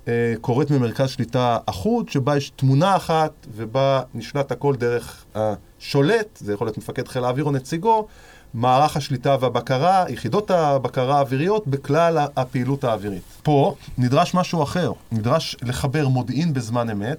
אה, 0.07 0.33
קורית 0.41 0.71
ממרכז 0.71 1.09
שליטה 1.09 1.57
אחוד, 1.65 2.09
שבה 2.09 2.37
יש 2.37 2.51
תמונה 2.55 2.95
אחת 2.95 3.31
ובה 3.55 4.01
נשלט 4.13 4.51
הכל 4.51 4.75
דרך 4.75 5.25
השולט, 5.35 6.37
זה 6.41 6.53
יכול 6.53 6.67
להיות 6.67 6.77
מפקד 6.77 7.07
חיל 7.07 7.23
האוויר 7.23 7.45
או 7.45 7.51
נציגו, 7.51 8.07
מערך 8.53 8.97
השליטה 8.97 9.35
והבקרה, 9.39 10.05
יחידות 10.09 10.51
הבקרה 10.51 11.17
האוויריות 11.17 11.67
בכלל 11.67 12.17
הפעילות 12.35 12.83
האווירית. 12.83 13.23
פה 13.43 13.75
נדרש 13.97 14.33
משהו 14.33 14.63
אחר, 14.63 14.91
נדרש 15.11 15.55
לחבר 15.61 16.07
מודיעין 16.07 16.53
בזמן 16.53 16.89
אמת, 16.89 17.17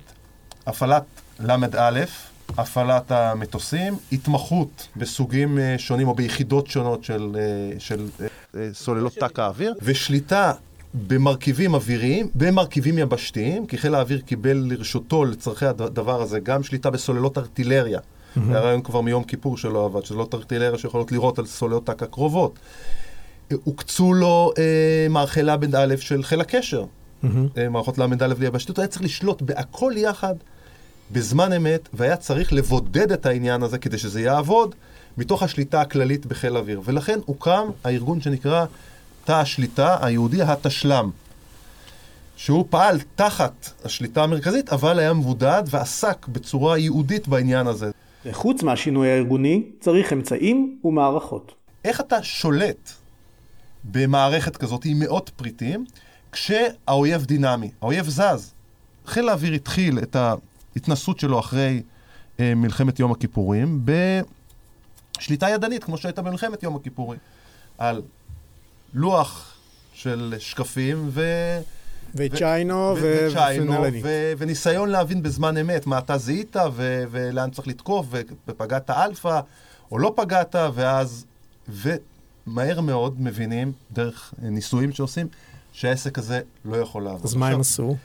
הפעלת 0.67 1.03
ל"א, 1.41 2.01
הפעלת 2.59 3.11
המטוסים, 3.11 3.95
התמחות 4.13 4.89
בסוגים 4.97 5.59
אה, 5.59 5.75
שונים 5.79 6.09
או 6.09 6.15
ביחידות 6.15 6.67
שונות 6.67 7.05
של, 7.05 7.37
אה, 7.39 7.81
של 7.81 8.07
אה, 8.57 8.69
סוללות 8.73 9.15
תק 9.15 9.39
האוויר, 9.39 9.75
ושליטה 9.83 10.53
במרכיבים 10.95 11.75
אוויריים, 11.75 12.29
במרכיבים 12.35 12.99
יבשתיים, 12.99 13.67
כי 13.67 13.79
חיל 13.79 13.95
האוויר 13.95 14.21
קיבל 14.21 14.57
לרשותו 14.57 15.25
לצורכי 15.25 15.67
הדבר 15.67 16.23
הזה 16.23 16.41
גם 16.41 16.63
שליטה 16.63 16.91
בסוללות 16.91 17.39
ארטילריה. 17.39 18.01
זה 18.49 18.59
הרעיון 18.59 18.83
כבר 18.83 19.01
מיום 19.01 19.25
כיפור 19.25 19.57
שלא 19.57 19.85
עבד, 19.85 20.05
שזה 20.05 20.15
לא 20.15 20.29
ארטילריה 20.35 20.79
שיכולות 20.79 21.13
לירות 21.13 21.39
על 21.39 21.47
סוללות 21.47 21.85
טק 21.85 22.03
הקרובות. 22.03 22.59
הוקצו 23.65 24.13
לו 24.13 24.53
אה, 24.59 25.07
מערכי 25.11 25.43
ל"א 25.43 25.97
של 25.97 26.23
חיל 26.23 26.41
הקשר, 26.41 26.85
אה, 27.25 27.69
מערכות 27.69 27.99
ל"א 27.99 28.27
ליבשתות, 28.39 28.79
היה 28.79 28.89
צריך 28.89 29.03
לשלוט 29.03 29.43
בהכל 29.43 29.93
יחד 29.97 30.35
בזמן 31.11 31.53
אמת, 31.53 31.89
והיה 31.95 32.17
צריך 32.17 32.53
לבודד 32.53 33.13
את 33.13 33.27
העניין 33.27 33.63
הזה 33.63 33.79
כדי 33.79 33.99
שזה 33.99 34.21
יעבוד 34.21 34.75
מתוך 35.19 35.43
השליטה 35.43 35.81
הכללית 35.81 36.27
בחיל 36.27 36.57
אוויר. 36.57 36.81
ולכן 36.85 37.19
הוקם 37.25 37.71
הארגון 37.85 38.21
שנקרא 38.21 38.65
תא 39.25 39.33
השליטה 39.33 39.97
היהודי, 40.07 40.43
התשל"ם. 40.43 41.11
שהוא 42.37 42.65
פעל 42.71 42.99
תחת 43.17 43.71
השליטה 43.85 44.23
המרכזית, 44.23 44.73
אבל 44.73 44.99
היה 44.99 45.13
מבודד 45.13 45.63
ועסק 45.67 46.27
בצורה 46.29 46.79
ייעודית 46.79 47.29
בעניין 47.29 47.67
הזה. 47.67 47.91
וחוץ 48.27 48.63
מהשינוי 48.63 49.11
הארגוני, 49.11 49.63
צריך 49.81 50.13
אמצעים 50.13 50.79
ומערכות. 50.85 51.55
איך 51.85 52.01
אתה 52.01 52.23
שולט 52.23 52.91
במערכת 53.85 54.57
כזאת 54.57 54.85
עם 54.85 54.99
מאות 54.99 55.31
פריטים, 55.37 55.85
כשהאויב 56.33 57.25
דינמי, 57.25 57.71
האויב 57.81 58.09
זז. 58.09 58.55
חיל 59.07 59.29
האוויר 59.29 59.53
התחיל 59.53 59.99
את 59.99 60.17
ההתנסות 60.17 61.21
שלו 61.21 61.41
אחרי 61.41 61.83
אה, 62.41 62.55
מלחמת 62.55 62.99
יום 62.99 63.13
הכיפורים 63.13 63.85
בשליטה 65.19 65.49
ידנית, 65.49 65.85
כמו 65.85 65.99
שהייתה 65.99 66.23
במלחמת 66.23 66.63
יום 66.63 66.77
הכיפורים, 66.77 67.19
על 67.79 68.03
לוח 68.95 69.55
של 69.93 70.35
שקפים 70.39 71.09
ו... 71.11 71.23
וצ'יינו 72.15 72.97
ופנלנית. 73.01 74.05
וניסיון 74.39 74.89
להבין 74.89 75.23
בזמן 75.23 75.57
אמת 75.57 75.87
מה 75.87 75.99
אתה 75.99 76.19
זיהית 76.19 76.57
ולאן 77.11 77.51
צריך 77.51 77.69
לתקוף, 77.69 78.07
ופגעת 78.49 78.91
אלפא 78.91 79.41
או 79.91 79.99
לא 79.99 80.13
פגעת, 80.17 80.55
ואז... 80.75 81.27
ומהר 81.69 82.81
מאוד 82.81 83.21
מבינים, 83.21 83.73
דרך 83.93 84.35
ניסויים 84.43 84.93
שעושים, 84.93 85.27
שהעסק 85.73 86.19
הזה 86.19 86.41
לא 86.65 86.77
יכול 86.77 87.03
לעבוד. 87.03 87.25
אז 87.25 87.35
מה 87.35 87.49
הם 87.49 87.61
עשו? 87.61 87.97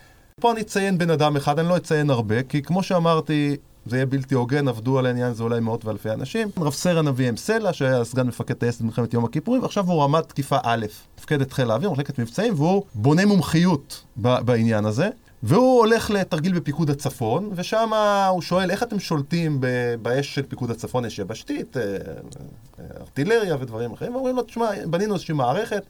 פה 0.41 0.51
אני 0.51 0.61
אציין 0.61 0.97
בן 0.97 1.09
אדם 1.09 1.35
אחד, 1.35 1.59
אני 1.59 1.69
לא 1.69 1.77
אציין 1.77 2.09
הרבה, 2.09 2.43
כי 2.43 2.61
כמו 2.61 2.83
שאמרתי, 2.83 3.57
זה 3.89 3.97
יהיה 3.97 4.05
בלתי 4.05 4.35
הוגן, 4.35 4.67
עבדו 4.67 4.99
על 4.99 5.05
העניין 5.05 5.31
הזה 5.31 5.43
אולי 5.43 5.59
מאות 5.59 5.85
ואלפי 5.85 6.09
אנשים. 6.09 6.47
רב 6.57 6.73
סרן 6.73 7.07
אביאם 7.07 7.37
סלע, 7.37 7.73
שהיה 7.73 8.03
סגן 8.03 8.27
מפקד 8.27 8.53
טייסת 8.53 8.81
במלחמת 8.81 9.13
יום 9.13 9.25
הכיפורים, 9.25 9.61
ועכשיו 9.61 9.85
הוא 9.85 10.03
רמ"ד 10.03 10.29
תקיפה 10.29 10.57
א', 10.63 10.85
מפקדת 11.19 11.53
חיל 11.53 11.71
האוויר, 11.71 11.91
מחלקת 11.91 12.19
מבצעים, 12.19 12.53
והוא 12.57 12.83
בונה 12.95 13.25
מומחיות 13.25 14.03
בעניין 14.17 14.85
הזה. 14.85 15.09
והוא 15.43 15.79
הולך 15.79 16.09
לתרגיל 16.09 16.53
בפיקוד 16.53 16.89
הצפון, 16.89 17.49
ושם 17.55 17.89
הוא 18.29 18.41
שואל 18.41 18.71
איך 18.71 18.83
אתם 18.83 18.99
שולטים 18.99 19.61
באש 20.01 20.35
של 20.35 20.43
פיקוד 20.43 20.71
הצפון, 20.71 21.05
אש 21.05 21.19
יבשתית, 21.19 21.77
אה, 21.77 21.81
אה, 21.81 22.85
ארטילריה 22.99 23.55
ודברים 23.59 23.93
אחרים, 23.93 24.15
ואומרים 24.15 24.35
לו, 24.35 24.43
תשמע, 24.43 24.69
בנינו 24.85 25.13
איזושהי 25.13 25.33
מערכת 25.33 25.83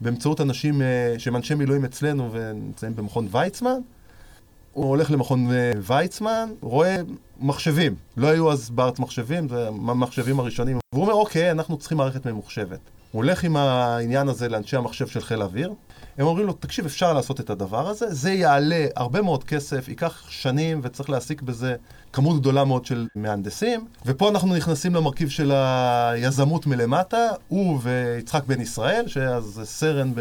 באמצעות 0.00 0.40
אנשים 0.40 0.82
אה, 0.82 1.14
שהם 1.18 1.36
אנשי 1.36 1.54
מילואים 1.54 1.84
אצלנו 1.84 2.32
ונמצאים 2.32 2.96
במכון 2.96 3.28
ויצמן. 3.30 3.78
הוא 4.76 4.88
הולך 4.88 5.10
למכון 5.10 5.50
אה, 5.50 5.72
ויצמן, 5.82 6.48
רואה 6.60 6.96
מחשבים. 7.40 7.94
לא 8.16 8.26
היו 8.26 8.52
אז 8.52 8.70
בארץ 8.70 8.98
מחשבים, 8.98 9.48
זה 9.48 9.68
המחשבים 9.68 10.40
הראשונים. 10.40 10.78
והוא 10.92 11.04
אומר, 11.04 11.14
אוקיי, 11.14 11.50
אנחנו 11.50 11.76
צריכים 11.76 11.98
מערכת 11.98 12.26
ממוחשבת. 12.26 12.78
הוא 13.12 13.22
הולך 13.22 13.44
עם 13.44 13.56
העניין 13.56 14.28
הזה 14.28 14.48
לאנשי 14.48 14.76
המחשב 14.76 15.06
של 15.06 15.20
חיל 15.20 15.42
האוויר. 15.42 15.72
הם 16.18 16.26
אומרים 16.26 16.46
לו, 16.46 16.52
תקשיב, 16.52 16.84
אפשר 16.84 17.12
לעשות 17.12 17.40
את 17.40 17.50
הדבר 17.50 17.88
הזה, 17.88 18.14
זה 18.14 18.32
יעלה 18.32 18.86
הרבה 18.96 19.22
מאוד 19.22 19.44
כסף, 19.44 19.88
ייקח 19.88 20.24
שנים 20.28 20.80
וצריך 20.82 21.10
להעסיק 21.10 21.42
בזה 21.42 21.74
כמות 22.12 22.40
גדולה 22.40 22.64
מאוד 22.64 22.84
של 22.84 23.06
מהנדסים. 23.14 23.84
ופה 24.06 24.28
אנחנו 24.28 24.56
נכנסים 24.56 24.94
למרכיב 24.94 25.28
של 25.28 25.52
היזמות 25.54 26.66
מלמטה, 26.66 27.28
הוא 27.48 27.78
ויצחק 27.82 28.42
בן 28.46 28.60
ישראל, 28.60 29.04
שאז 29.06 29.60
סרן 29.64 30.12
ב- 30.14 30.20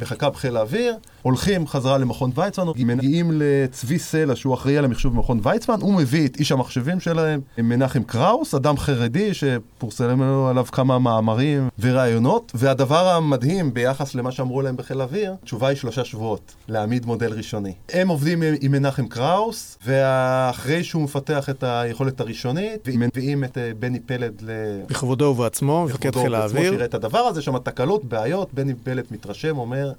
בחכה 0.00 0.30
בחיל 0.30 0.56
האוויר, 0.56 0.96
הולכים 1.22 1.66
חזרה 1.66 1.98
למכון 1.98 2.30
ויצמן, 2.34 2.64
מגיעים 2.76 3.30
לצבי 3.34 3.98
סלע, 3.98 4.36
שהוא 4.36 4.54
אחראי 4.54 4.78
על 4.78 4.84
המחשוב 4.84 5.14
במכון 5.14 5.40
ויצמן, 5.42 5.80
הוא 5.80 5.94
מביא 5.94 6.26
את 6.26 6.36
איש 6.36 6.52
המחשבים 6.52 7.00
שלהם, 7.00 7.40
מנחם 7.58 8.02
קראוס, 8.02 8.54
אדם 8.54 8.76
חרדי 8.76 9.34
שפורסמו 9.34 10.48
עליו 10.48 10.64
כמה 10.72 10.98
מאמרים 10.98 11.68
וראיונות, 11.78 12.52
והדבר 12.54 13.08
המדהים 13.08 13.74
ביחס 13.74 14.14
למה 14.14 14.32
שאמרו 14.32 14.62
להם 14.62 14.76
בחיל 14.76 15.00
האוויר, 15.00 15.23
התשובה 15.32 15.68
היא 15.68 15.76
שלושה 15.76 16.04
שבועות, 16.04 16.54
להעמיד 16.68 17.06
מודל 17.06 17.32
ראשוני. 17.32 17.72
הם 17.92 18.08
עובדים 18.08 18.42
עם 18.60 18.72
מנחם 18.72 19.06
קראוס, 19.06 19.78
ואחרי 19.86 20.84
שהוא 20.84 21.02
מפתח 21.02 21.50
את 21.50 21.64
היכולת 21.66 22.20
הראשונית, 22.20 22.80
והם 22.88 23.00
מביאים 23.00 23.44
את 23.44 23.58
אה, 23.58 23.70
בני 23.78 24.00
פלד 24.00 24.32
ל... 24.42 24.50
בכבודו 24.88 25.24
ובעצמו, 25.24 25.84
מפקד 25.88 26.14
חיל 26.16 26.34
האוויר. 26.34 26.70
שיראה 26.72 26.84
את 26.84 26.94
הדבר 26.94 27.18
הזה, 27.18 27.42
שם 27.42 27.58
תקלות, 27.58 28.04
בעיות, 28.04 28.54
בני 28.54 28.74
פלד 28.74 29.04
מתרשם, 29.10 29.58
אומר, 29.58 29.92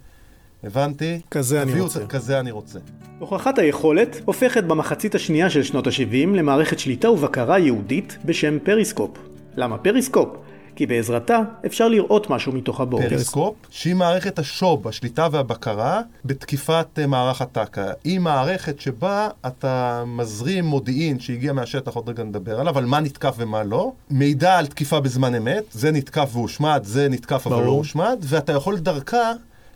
הבנתי, 0.63 1.21
כזה 1.31 1.61
אני 1.61 1.81
רוצה." 1.81 1.99
את- 2.03 2.07
כזה 2.07 2.39
אני 2.39 2.51
רוצה. 2.51 2.79
הוכחת 3.19 3.59
היכולת 3.59 4.21
הופכת 4.25 4.63
במחצית 4.63 5.15
השנייה 5.15 5.49
של 5.49 5.63
שנות 5.63 5.87
ה-70 5.87 6.27
למערכת 6.35 6.79
שליטה 6.79 7.09
ובקרה 7.11 7.57
ייעודית 7.57 8.17
בשם 8.25 8.57
פריסקופ. 8.63 9.09
למה 9.57 9.77
פריסקופ? 9.77 10.29
כי 10.75 10.85
בעזרתה 10.85 11.39
אפשר 11.65 11.87
לראות 11.87 12.29
משהו 12.29 12.51
מתוך 12.51 12.81
הבור. 12.81 13.01
פריסקופ, 13.09 13.55
שהיא 13.69 13.95
מערכת 13.95 14.39
השו"ב, 14.39 14.87
השליטה 14.87 15.27
והבקרה, 15.31 16.01
בתקיפת 16.25 16.87
אה, 16.97 17.07
מערך 17.07 17.41
הטק"א. 17.41 17.91
היא 18.03 18.19
מערכת 18.19 18.79
שבה 18.79 19.29
אתה 19.47 20.03
מזרים 20.07 20.65
מודיעין 20.65 21.19
שהגיע 21.19 21.53
מהשטח, 21.53 21.93
עוד 21.93 22.09
רגע 22.09 22.23
נדבר 22.23 22.59
עליו, 22.59 22.77
על 22.77 22.85
מה 22.85 22.99
נתקף 22.99 23.35
ומה 23.37 23.63
לא, 23.63 23.91
מידע 24.09 24.57
על 24.57 24.65
תקיפה 24.65 24.99
בזמן 24.99 25.35
אמת, 25.35 25.63
זה 25.71 25.91
נתקף 25.91 26.29
והושמד, 26.33 26.81
זה 26.83 27.09
נתקף 27.09 27.47
אבל 27.47 27.63
לא. 27.63 27.69
הושמד, 27.69 28.17
ואתה 28.21 28.51
יכול 28.51 28.77
דרכה 28.77 29.31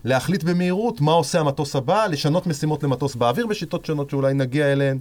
להחליט 0.06 0.44
במהירות 0.44 1.02
מה 1.02 1.12
עושה 1.12 1.40
המטוס 1.40 1.76
הבא, 1.76 2.06
לשנות 2.06 2.48
משימות 2.48 2.84
למטוס 2.84 3.16
באוויר 3.16 3.48
בשיטות 3.48 3.86
שונות 3.86 4.10
שאולי 4.10 4.34
נגיע 4.34 4.72
אליהן. 4.72 4.98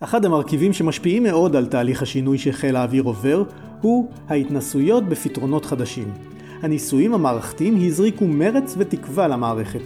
אחד 0.00 0.24
המרכיבים 0.24 0.72
שמשפיעים 0.72 1.22
מאוד 1.22 1.56
על 1.56 1.66
תהליך 1.66 2.02
השינוי 2.02 2.38
שחיל 2.38 2.76
האוויר 2.76 3.02
עובר, 3.02 3.42
הוא 3.80 4.10
ההתנסויות 4.28 5.08
בפתרונות 5.08 5.64
חדשים. 5.64 6.12
הניסויים 6.62 7.14
המערכתיים 7.14 7.86
הזריקו 7.86 8.26
מרץ 8.26 8.74
ותקווה 8.78 9.28
למערכת. 9.28 9.82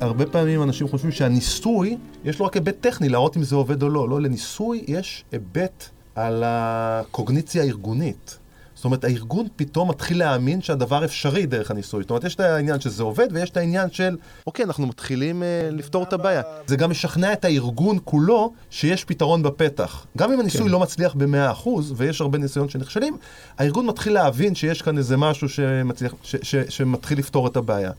הרבה 0.00 0.26
פעמים 0.26 0.62
אנשים 0.62 0.88
חושבים 0.88 1.12
שהניסוי, 1.12 1.96
יש 2.24 2.38
לו 2.38 2.46
רק 2.46 2.54
היבט 2.54 2.76
טכני, 2.80 3.08
להראות 3.08 3.36
אם 3.36 3.42
זה 3.42 3.56
עובד 3.56 3.82
או 3.82 3.88
לא. 3.88 4.08
לא, 4.08 4.20
לניסוי 4.20 4.84
יש 4.88 5.24
היבט 5.32 5.84
על 6.14 6.42
הקוגניציה 6.46 7.62
הארגונית. 7.62 8.38
זאת 8.80 8.84
אומרת, 8.84 9.04
הארגון 9.04 9.46
פתאום 9.56 9.90
מתחיל 9.90 10.18
להאמין 10.18 10.62
שהדבר 10.62 11.04
אפשרי 11.04 11.46
דרך 11.46 11.70
הניסוי. 11.70 12.02
זאת 12.02 12.10
אומרת, 12.10 12.24
יש 12.24 12.34
את 12.34 12.40
העניין 12.40 12.80
שזה 12.80 13.02
עובד, 13.02 13.28
ויש 13.32 13.50
את 13.50 13.56
העניין 13.56 13.90
של, 13.90 14.16
אוקיי, 14.46 14.64
אנחנו 14.64 14.86
מתחילים 14.86 15.42
אה, 15.42 15.68
לפתור 15.72 16.02
את 16.02 16.12
הבעיה. 16.12 16.42
זה 16.66 16.76
גם 16.76 16.90
משכנע 16.90 17.32
את 17.32 17.44
הארגון 17.44 17.98
כולו 18.04 18.52
שיש 18.70 19.04
פתרון 19.04 19.42
בפתח. 19.42 20.06
גם 20.16 20.32
אם 20.32 20.40
הניסוי 20.40 20.62
כן. 20.62 20.68
לא 20.68 20.80
מצליח 20.80 21.14
ב-100%, 21.14 21.68
ויש 21.96 22.20
הרבה 22.20 22.38
ניסיונות 22.38 22.70
שנכשלים, 22.70 23.16
הארגון 23.58 23.86
מתחיל 23.86 24.12
להבין 24.12 24.54
שיש 24.54 24.82
כאן 24.82 24.98
איזה 24.98 25.16
משהו 25.16 25.48
שמצליח, 25.48 26.14
ש, 26.22 26.36
ש, 26.42 26.56
שמתחיל 26.68 27.18
לפתור 27.18 27.46
את 27.46 27.56
הבעיה. 27.56 27.90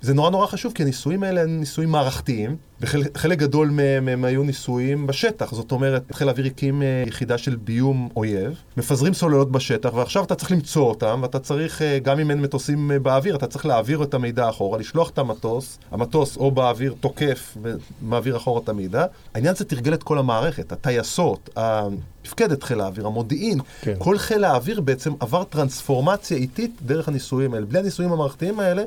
זה 0.00 0.14
נורא 0.14 0.30
נורא 0.30 0.46
חשוב, 0.46 0.72
כי 0.72 0.82
הניסויים 0.82 1.22
האלה 1.22 1.42
הם 1.42 1.60
ניסויים 1.60 1.90
מערכתיים, 1.90 2.56
וחלק 2.80 3.18
חלק 3.18 3.38
גדול 3.38 3.70
מהם 3.70 4.08
הם 4.08 4.24
היו 4.24 4.42
ניסויים 4.42 5.06
בשטח. 5.06 5.54
זאת 5.54 5.72
אומרת, 5.72 6.02
חיל 6.12 6.28
האוויר 6.28 6.46
הקים 6.46 6.82
אה, 6.82 7.04
יחידה 7.06 7.38
של 7.38 7.56
ביום 7.56 8.08
אויב, 8.16 8.62
מפזרים 8.76 9.14
סוללות 9.14 9.52
בשטח, 9.52 9.94
ועכשיו 9.94 10.24
אתה 10.24 10.34
צריך 10.34 10.52
למצוא 10.52 10.88
אותם, 10.88 11.20
ואתה 11.22 11.38
צריך, 11.38 11.82
אה, 11.82 11.98
גם 11.98 12.18
אם 12.18 12.30
אין 12.30 12.40
מטוסים 12.40 12.90
אה, 12.90 12.98
באוויר, 12.98 13.36
אתה 13.36 13.46
צריך 13.46 13.66
להעביר 13.66 14.02
את 14.02 14.14
המידע 14.14 14.48
אחורה, 14.48 14.78
לשלוח 14.78 15.10
את 15.10 15.18
המטוס, 15.18 15.78
המטוס 15.90 16.36
או 16.36 16.50
באוויר 16.50 16.94
תוקף 17.00 17.56
ומעביר 18.02 18.36
אחורה 18.36 18.60
את 18.64 18.68
המידע. 18.68 19.06
העניין 19.34 19.54
הזה 19.54 19.64
תרגל 19.64 19.94
את 19.94 20.02
כל 20.02 20.18
המערכת, 20.18 20.72
הטייסות, 20.72 21.50
מפקדת 22.24 22.62
חיל 22.62 22.80
האוויר, 22.80 23.06
המודיעין, 23.06 23.60
כן. 23.80 23.94
כל 23.98 24.18
חיל 24.18 24.44
האוויר 24.44 24.80
בעצם 24.80 25.12
עבר 25.20 25.44
טרנספורמציה 25.44 26.36
איטית 26.36 26.70
דרך 26.82 27.08
הניסויים 27.08 27.54
האלה. 27.54 27.66
בלי 27.66 27.78
הניסויים 27.78 28.12
המערכתיים 28.12 28.60
האלה, 28.60 28.82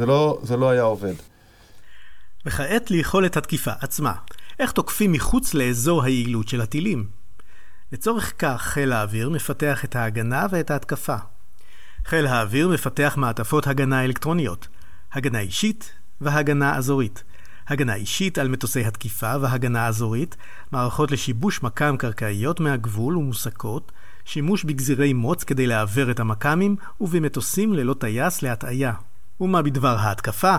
זה 0.00 0.06
לא, 0.06 0.38
זה 0.42 0.56
לא 0.56 0.70
היה 0.70 0.82
עובד. 0.82 1.14
וכעת 2.46 2.90
ליכולת 2.90 3.36
התקיפה 3.36 3.70
עצמה. 3.80 4.12
איך 4.58 4.72
תוקפים 4.72 5.12
מחוץ 5.12 5.54
לאזור 5.54 6.04
היעילות 6.04 6.48
של 6.48 6.60
הטילים? 6.60 7.06
לצורך 7.92 8.32
כך 8.38 8.62
חיל 8.62 8.92
האוויר 8.92 9.30
מפתח 9.30 9.84
את 9.84 9.96
ההגנה 9.96 10.46
ואת 10.50 10.70
ההתקפה. 10.70 11.16
חיל 12.04 12.26
האוויר 12.26 12.68
מפתח 12.68 13.14
מעטפות 13.16 13.66
הגנה 13.66 14.04
אלקטרוניות, 14.04 14.68
הגנה 15.12 15.40
אישית 15.40 15.92
והגנה 16.20 16.76
אזורית. 16.76 17.24
הגנה 17.68 17.94
אישית 17.94 18.38
על 18.38 18.48
מטוסי 18.48 18.84
התקיפה 18.84 19.34
והגנה 19.40 19.86
אזורית, 19.86 20.36
מערכות 20.72 21.10
לשיבוש 21.10 21.62
מכ"ם 21.62 21.96
קרקעיות 21.98 22.60
מהגבול 22.60 23.16
ומוסקות, 23.16 23.92
שימוש 24.24 24.64
בגזירי 24.64 25.12
מוץ 25.12 25.44
כדי 25.44 25.66
לעוור 25.66 26.10
את 26.10 26.20
המכ"מים 26.20 26.76
ובמטוסים 27.00 27.72
ללא 27.72 27.94
טייס 27.94 28.42
להטעיה. 28.42 28.92
ומה 29.40 29.62
בדבר 29.62 29.96
ההתקפה? 29.98 30.56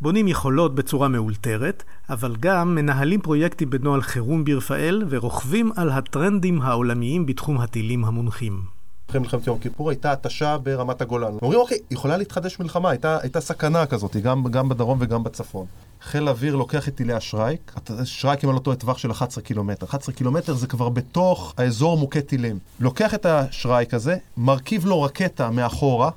בונים 0.00 0.28
יכולות 0.28 0.74
בצורה 0.74 1.08
מאולתרת, 1.08 1.82
אבל 2.10 2.36
גם 2.40 2.74
מנהלים 2.74 3.20
פרויקטים 3.20 3.70
בנוהל 3.70 4.02
חירום 4.02 4.44
ברפאל 4.44 5.04
ורוכבים 5.08 5.72
על 5.76 5.90
הטרנדים 5.90 6.62
העולמיים 6.62 7.26
בתחום 7.26 7.60
הטילים 7.60 8.04
המונחים. 8.04 8.62
אחרי 9.10 9.20
מלחמת 9.20 9.46
יום 9.46 9.58
כיפור 9.58 9.90
הייתה 9.90 10.12
התשה 10.12 10.58
ברמת 10.58 11.02
הגולן. 11.02 11.32
אומרים, 11.42 11.60
אוקיי, 11.60 11.78
יכולה 11.90 12.16
להתחדש 12.16 12.60
מלחמה, 12.60 12.90
הייתה, 12.90 13.18
הייתה 13.22 13.40
סכנה 13.40 13.86
כזאת, 13.86 14.16
גם, 14.16 14.44
גם 14.50 14.68
בדרום 14.68 14.98
וגם 15.00 15.24
בצפון. 15.24 15.66
חיל 16.02 16.28
האוויר 16.28 16.56
לוקח 16.56 16.88
את 16.88 16.94
טילי 16.94 17.12
השרייק, 17.12 17.72
שרייק 18.04 18.44
אם 18.44 18.48
אני 18.48 18.54
לא 18.54 18.60
טועה 18.60 18.76
טווח 18.76 18.98
של 18.98 19.10
11 19.10 19.44
קילומטר. 19.44 19.86
11 19.86 20.14
קילומטר 20.14 20.54
זה 20.54 20.66
כבר 20.66 20.88
בתוך 20.88 21.54
האזור 21.58 21.98
מוכה 21.98 22.20
טילים. 22.20 22.58
לוקח 22.80 23.14
את 23.14 23.26
השרייק 23.26 23.94
הזה, 23.94 24.16
מרכיב 24.36 24.86
לו 24.86 25.02
רקטה 25.02 25.50
מאחורה, 25.50 26.10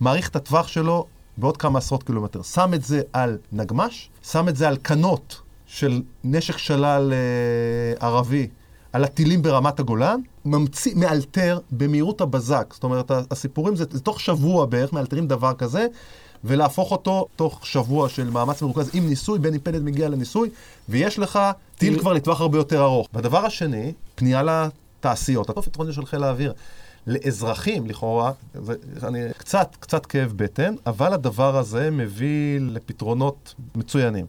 מעריך 0.00 0.28
את 0.28 0.36
הטווח 0.36 0.68
שלו 0.68 1.06
בעוד 1.42 1.56
כמה 1.56 1.78
עשרות 1.78 2.02
קילומטר. 2.02 2.42
שם 2.42 2.74
את 2.74 2.84
זה 2.84 3.00
על 3.12 3.38
נגמ"ש, 3.52 4.08
שם 4.22 4.48
את 4.48 4.56
זה 4.56 4.68
על 4.68 4.76
קנות 4.76 5.40
של 5.66 6.02
נשק 6.24 6.58
שלל 6.58 7.12
אה, 7.12 8.06
ערבי 8.06 8.48
על 8.92 9.04
הטילים 9.04 9.42
ברמת 9.42 9.80
הגולן, 9.80 10.20
ממציא, 10.44 10.94
מאלתר 10.96 11.58
במהירות 11.70 12.20
הבזק. 12.20 12.74
זאת 12.74 12.84
אומרת, 12.84 13.10
הסיפורים 13.30 13.76
זה, 13.76 13.84
זה 13.90 14.00
תוך 14.00 14.20
שבוע 14.20 14.66
בערך 14.66 14.92
מאלתרים 14.92 15.26
דבר 15.26 15.54
כזה, 15.54 15.86
ולהפוך 16.44 16.90
אותו 16.90 17.26
תוך 17.36 17.66
שבוע 17.66 18.08
של 18.08 18.30
מאמץ 18.30 18.62
מרוכז 18.62 18.90
עם 18.92 19.08
ניסוי, 19.08 19.38
בני 19.38 19.58
פלד 19.58 19.82
מגיע 19.82 20.08
לניסוי, 20.08 20.50
ויש 20.88 21.18
לך 21.18 21.38
טיל 21.76 21.98
כבר 21.98 22.12
לטווח 22.12 22.40
הרבה 22.40 22.58
יותר 22.58 22.82
ארוך. 22.82 23.08
והדבר 23.12 23.46
השני, 23.46 23.92
פנייה 24.14 24.42
לתעשיות, 24.42 25.50
הפתרון 25.50 25.92
של 25.92 26.06
חיל 26.06 26.24
האוויר. 26.24 26.52
לאזרחים, 27.06 27.86
לכאורה, 27.86 28.32
זה, 28.54 28.74
אני, 29.02 29.20
קצת, 29.38 29.76
קצת 29.80 30.06
כאב 30.06 30.32
בטן, 30.36 30.74
אבל 30.86 31.12
הדבר 31.12 31.56
הזה 31.56 31.90
מביא 31.90 32.60
לפתרונות 32.60 33.54
מצוינים. 33.74 34.26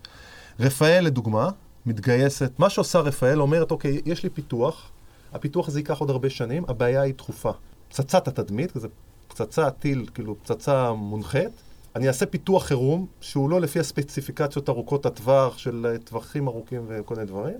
רפאל, 0.60 1.04
לדוגמה, 1.06 1.50
מתגייסת, 1.86 2.52
מה 2.60 2.70
שעושה 2.70 3.00
רפאל 3.00 3.42
אומרת, 3.42 3.72
אוקיי, 3.72 4.02
יש 4.06 4.24
לי 4.24 4.30
פיתוח, 4.30 4.90
הפיתוח 5.34 5.68
הזה 5.68 5.80
ייקח 5.80 5.98
עוד 5.98 6.10
הרבה 6.10 6.30
שנים, 6.30 6.64
הבעיה 6.68 7.02
היא 7.02 7.14
דחופה. 7.14 7.52
פצצת 7.90 8.28
התדמית, 8.28 8.72
זה 8.76 8.88
פצצה, 9.28 9.70
טיל, 9.72 10.06
כאילו 10.14 10.36
פצצה 10.44 10.92
מונחית, 10.92 11.52
אני 11.96 12.08
אעשה 12.08 12.26
פיתוח 12.26 12.66
חירום, 12.66 13.06
שהוא 13.22 13.50
לא 13.50 13.62
לפי 13.62 13.80
הספציפיקציות 13.80 14.70
ארוכות 14.70 15.06
הטווח 15.06 15.58
של 15.58 15.98
טווחים 16.04 16.48
ארוכים 16.48 16.86
וכל 16.88 17.16
מיני 17.16 17.28
דברים. 17.28 17.58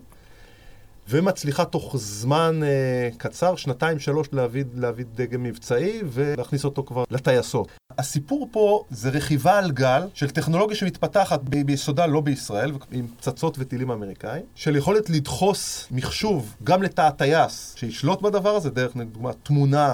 ומצליחה 1.10 1.66
תוך 1.66 1.96
זמן 1.98 2.60
אה, 2.64 3.10
קצר, 3.18 3.56
שנתיים 3.56 4.00
שלוש, 4.00 4.28
להביא, 4.34 4.64
להביא 4.76 5.06
דגם 5.16 5.44
מבצעי 5.44 6.02
ולהכניס 6.12 6.66
אותו 6.66 6.84
כבר 6.84 7.04
לטייסות. 7.12 7.68
הסיפור 7.98 8.50
פה 8.52 8.84
זה 8.92 9.10
רכיבה 9.10 9.58
על 9.60 9.72
גל 9.72 10.04
של 10.14 10.30
טכנולוגיה 10.30 10.76
שמתפתחת 10.78 11.40
ב- 11.44 11.66
ביסודה 11.66 12.06
לא 12.06 12.22
בישראל, 12.22 12.72
עם 12.92 13.08
פצצות 13.18 13.56
וטילים 13.60 13.92
אמריקאים, 13.92 14.44
של 14.56 14.76
יכולת 14.76 15.10
לדחוס 15.10 15.88
מחשוב 15.92 16.56
גם 16.64 16.84
לתא 16.84 17.02
הטייס 17.02 17.74
שישלוט 17.78 18.22
בדבר 18.22 18.50
הזה, 18.50 18.70
דרך 18.70 18.96
לדוגמה 18.98 19.32
תמונה 19.44 19.94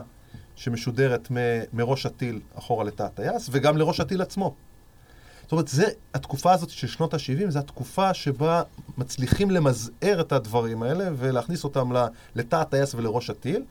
שמשודרת 0.56 1.32
מ- 1.32 1.36
מראש 1.74 2.06
הטיל 2.06 2.40
אחורה 2.58 2.84
לתא 2.84 3.04
הטייס, 3.04 3.50
וגם 3.52 3.78
לראש 3.78 4.00
הטיל 4.00 4.22
עצמו. 4.22 4.56
זאת 5.50 5.52
אומרת, 5.52 5.68
זה, 5.68 5.86
התקופה 6.14 6.52
הזאת 6.52 6.70
של 6.70 6.88
שנות 6.88 7.14
ה-70, 7.14 7.50
זו 7.50 7.60
התקופה 7.60 8.14
שבה 8.14 8.64
מצליחים 8.98 9.52
למזער 9.52 10.22
את 10.22 10.32
הדברים 10.32 10.84
האלה 10.84 11.10
ולהכניס 11.18 11.64
אותם 11.64 11.90
לתא 12.36 12.56
הטייס 12.56 12.96
ולראש 12.96 13.30
הטיל. 13.30 13.64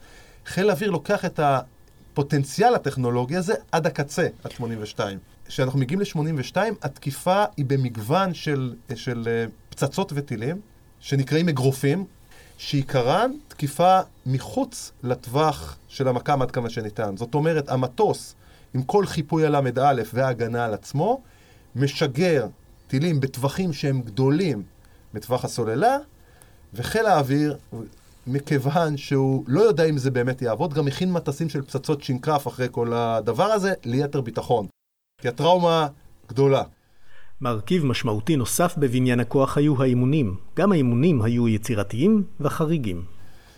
חיל 0.47 0.71
האוויר 0.71 0.91
לוקח 0.91 1.25
את 1.25 1.41
הפוטנציאל 1.43 2.75
הטכנולוגי 2.75 3.37
הזה 3.37 3.55
עד 3.73 3.87
הקצה, 3.87 4.29
עד 4.45 4.51
82. 4.51 5.19
כשאנחנו 5.47 5.79
מגיעים 5.79 6.01
ל-82, 6.01 6.57
התקיפה 6.83 7.45
היא 7.57 7.65
במגוון 7.65 8.35
של, 8.35 8.75
של 8.95 9.25
אה, 9.27 9.45
פצצות 9.71 10.13
וטילים, 10.15 10.61
שנקראים 11.01 11.49
אגרופים, 11.49 12.05
שעיקרן 12.57 13.31
תקיפה 13.49 14.01
מחוץ 14.27 14.93
לטווח 15.03 15.77
של 15.89 16.09
המכ"ם 16.09 16.43
עד 16.43 16.51
כמה 16.51 16.71
שניתן. 16.71 17.17
זאת 17.17 17.35
אומרת, 17.35 17.69
המטוס, 17.69 18.35
עם 18.75 18.83
כל 18.83 19.07
חיפוי 19.07 19.47
על 19.47 19.61
ל"א 19.61 20.03
וההגנה 20.15 20.65
על 20.65 20.75
עצמו, 20.75 21.21
משגר 21.77 22.47
טילים 22.87 23.21
בטווחים 23.21 23.73
שהם 23.73 24.03
גדולים 24.03 24.63
מטווח 25.15 25.45
הסוללה, 25.45 25.97
וחיל 26.75 27.07
האוויר, 27.07 27.57
מכיוון 28.27 28.97
שהוא 28.97 29.45
לא 29.47 29.61
יודע 29.61 29.85
אם 29.85 29.99
זה 29.99 30.11
באמת 30.11 30.43
יעבוד, 30.43 30.75
גם 30.75 30.87
הכין 30.87 31.13
מטסים 31.13 31.49
של 31.49 31.63
פצצות 31.63 32.03
שינקף 32.03 32.45
אחרי 32.49 32.69
כל 32.71 32.93
הדבר 32.93 33.45
הזה, 33.45 33.73
ליתר 33.85 34.21
ביטחון. 34.21 34.67
כי 35.21 35.29
הטראומה 35.29 35.89
גדולה. 36.29 36.63
מרכיב 37.41 37.85
משמעותי 37.85 38.37
נוסף 38.37 38.75
בבניין 38.79 39.21
הכוח 39.21 39.59
היו 39.59 39.83
האימונים. 39.83 40.37
גם 40.57 40.73
האימונים 40.73 41.23
היו 41.23 41.49
יצירתיים 41.49 42.25
וחריגים. 42.41 43.05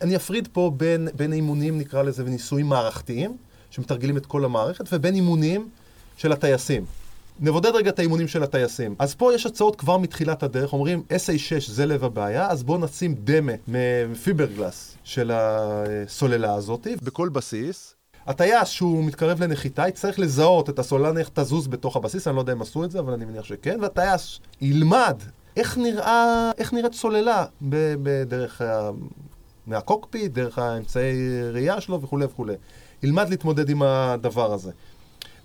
אני 0.01 0.15
אפריד 0.15 0.47
פה 0.51 0.71
בין, 0.77 1.07
בין 1.15 1.33
אימונים, 1.33 1.77
נקרא 1.77 2.03
לזה, 2.03 2.25
וניסויים 2.25 2.65
מערכתיים, 2.65 3.37
שמתרגלים 3.69 4.17
את 4.17 4.25
כל 4.25 4.45
המערכת, 4.45 4.85
ובין 4.91 5.15
אימונים 5.15 5.69
של 6.17 6.31
הטייסים. 6.31 6.85
נבודד 7.43 7.71
רגע 7.75 7.89
את 7.89 7.99
האימונים 7.99 8.27
של 8.27 8.43
הטייסים. 8.43 8.95
אז 8.99 9.15
פה 9.15 9.33
יש 9.33 9.45
הצעות 9.45 9.75
כבר 9.75 9.97
מתחילת 9.97 10.43
הדרך, 10.43 10.73
אומרים 10.73 11.03
SA6 11.09 11.71
זה 11.71 11.85
לב 11.85 12.03
הבעיה, 12.03 12.47
אז 12.49 12.63
בואו 12.63 12.77
נשים 12.77 13.15
דמה 13.23 13.51
מפיברגלס 13.67 14.97
של 15.03 15.31
הסוללה 15.33 16.53
הזאת, 16.53 16.87
בכל 17.03 17.29
בסיס. 17.29 17.95
הטייס 18.27 18.67
שהוא 18.67 19.03
מתקרב 19.03 19.43
לנחיתה 19.43 19.87
יצטרך 19.87 20.19
לזהות 20.19 20.69
את 20.69 20.79
הסוללה 20.79 21.19
איך 21.19 21.29
תזוז 21.33 21.67
בתוך 21.67 21.95
הבסיס, 21.95 22.27
אני 22.27 22.35
לא 22.35 22.41
יודע 22.41 22.53
אם 22.53 22.61
עשו 22.61 22.83
את 22.83 22.91
זה, 22.91 22.99
אבל 22.99 23.13
אני 23.13 23.25
מניח 23.25 23.43
שכן, 23.43 23.77
והטייס 23.81 24.39
ילמד 24.61 25.21
איך, 25.57 25.77
נראה, 25.77 26.51
איך 26.57 26.73
נראית 26.73 26.93
סוללה 26.93 27.45
בדרך 27.61 28.61
ה... 28.61 28.89
מהקוקפיט, 29.67 30.31
דרך 30.31 30.57
האמצעי 30.57 31.41
ראייה 31.51 31.81
שלו 31.81 32.01
וכולי 32.01 32.25
וכולי. 32.25 32.53
ילמד 33.03 33.29
להתמודד 33.29 33.69
עם 33.69 33.81
הדבר 33.81 34.53
הזה. 34.53 34.71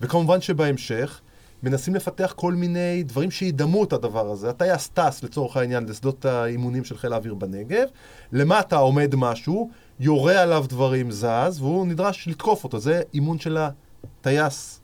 וכמובן 0.01 0.41
שבהמשך, 0.41 1.21
מנסים 1.67 1.95
לפתח 1.95 2.33
כל 2.37 2.55
מיני 2.55 3.03
דברים 3.03 3.31
שידמו 3.31 3.85
את 3.85 3.93
הדבר 3.93 4.31
הזה. 4.31 4.51
הטייס 4.51 4.89
טס 4.89 5.23
לצורך 5.23 5.57
העניין 5.57 5.87
לשדות 5.89 6.25
האימונים 6.25 6.85
של 6.85 6.99
חיל 6.99 7.13
האוויר 7.13 7.35
בנגב, 7.35 7.89
למטה 8.33 8.77
עומד 8.77 9.15
משהו, 9.15 9.71
יורה 10.01 10.43
עליו 10.43 10.65
דברים 10.69 11.11
זז, 11.11 11.61
והוא 11.61 11.87
נדרש 11.87 12.29
לתקוף 12.29 12.65
אותו. 12.65 12.79
זה 12.79 13.03
אימון 13.15 13.39
של 13.39 13.59
הטייס 13.59 14.81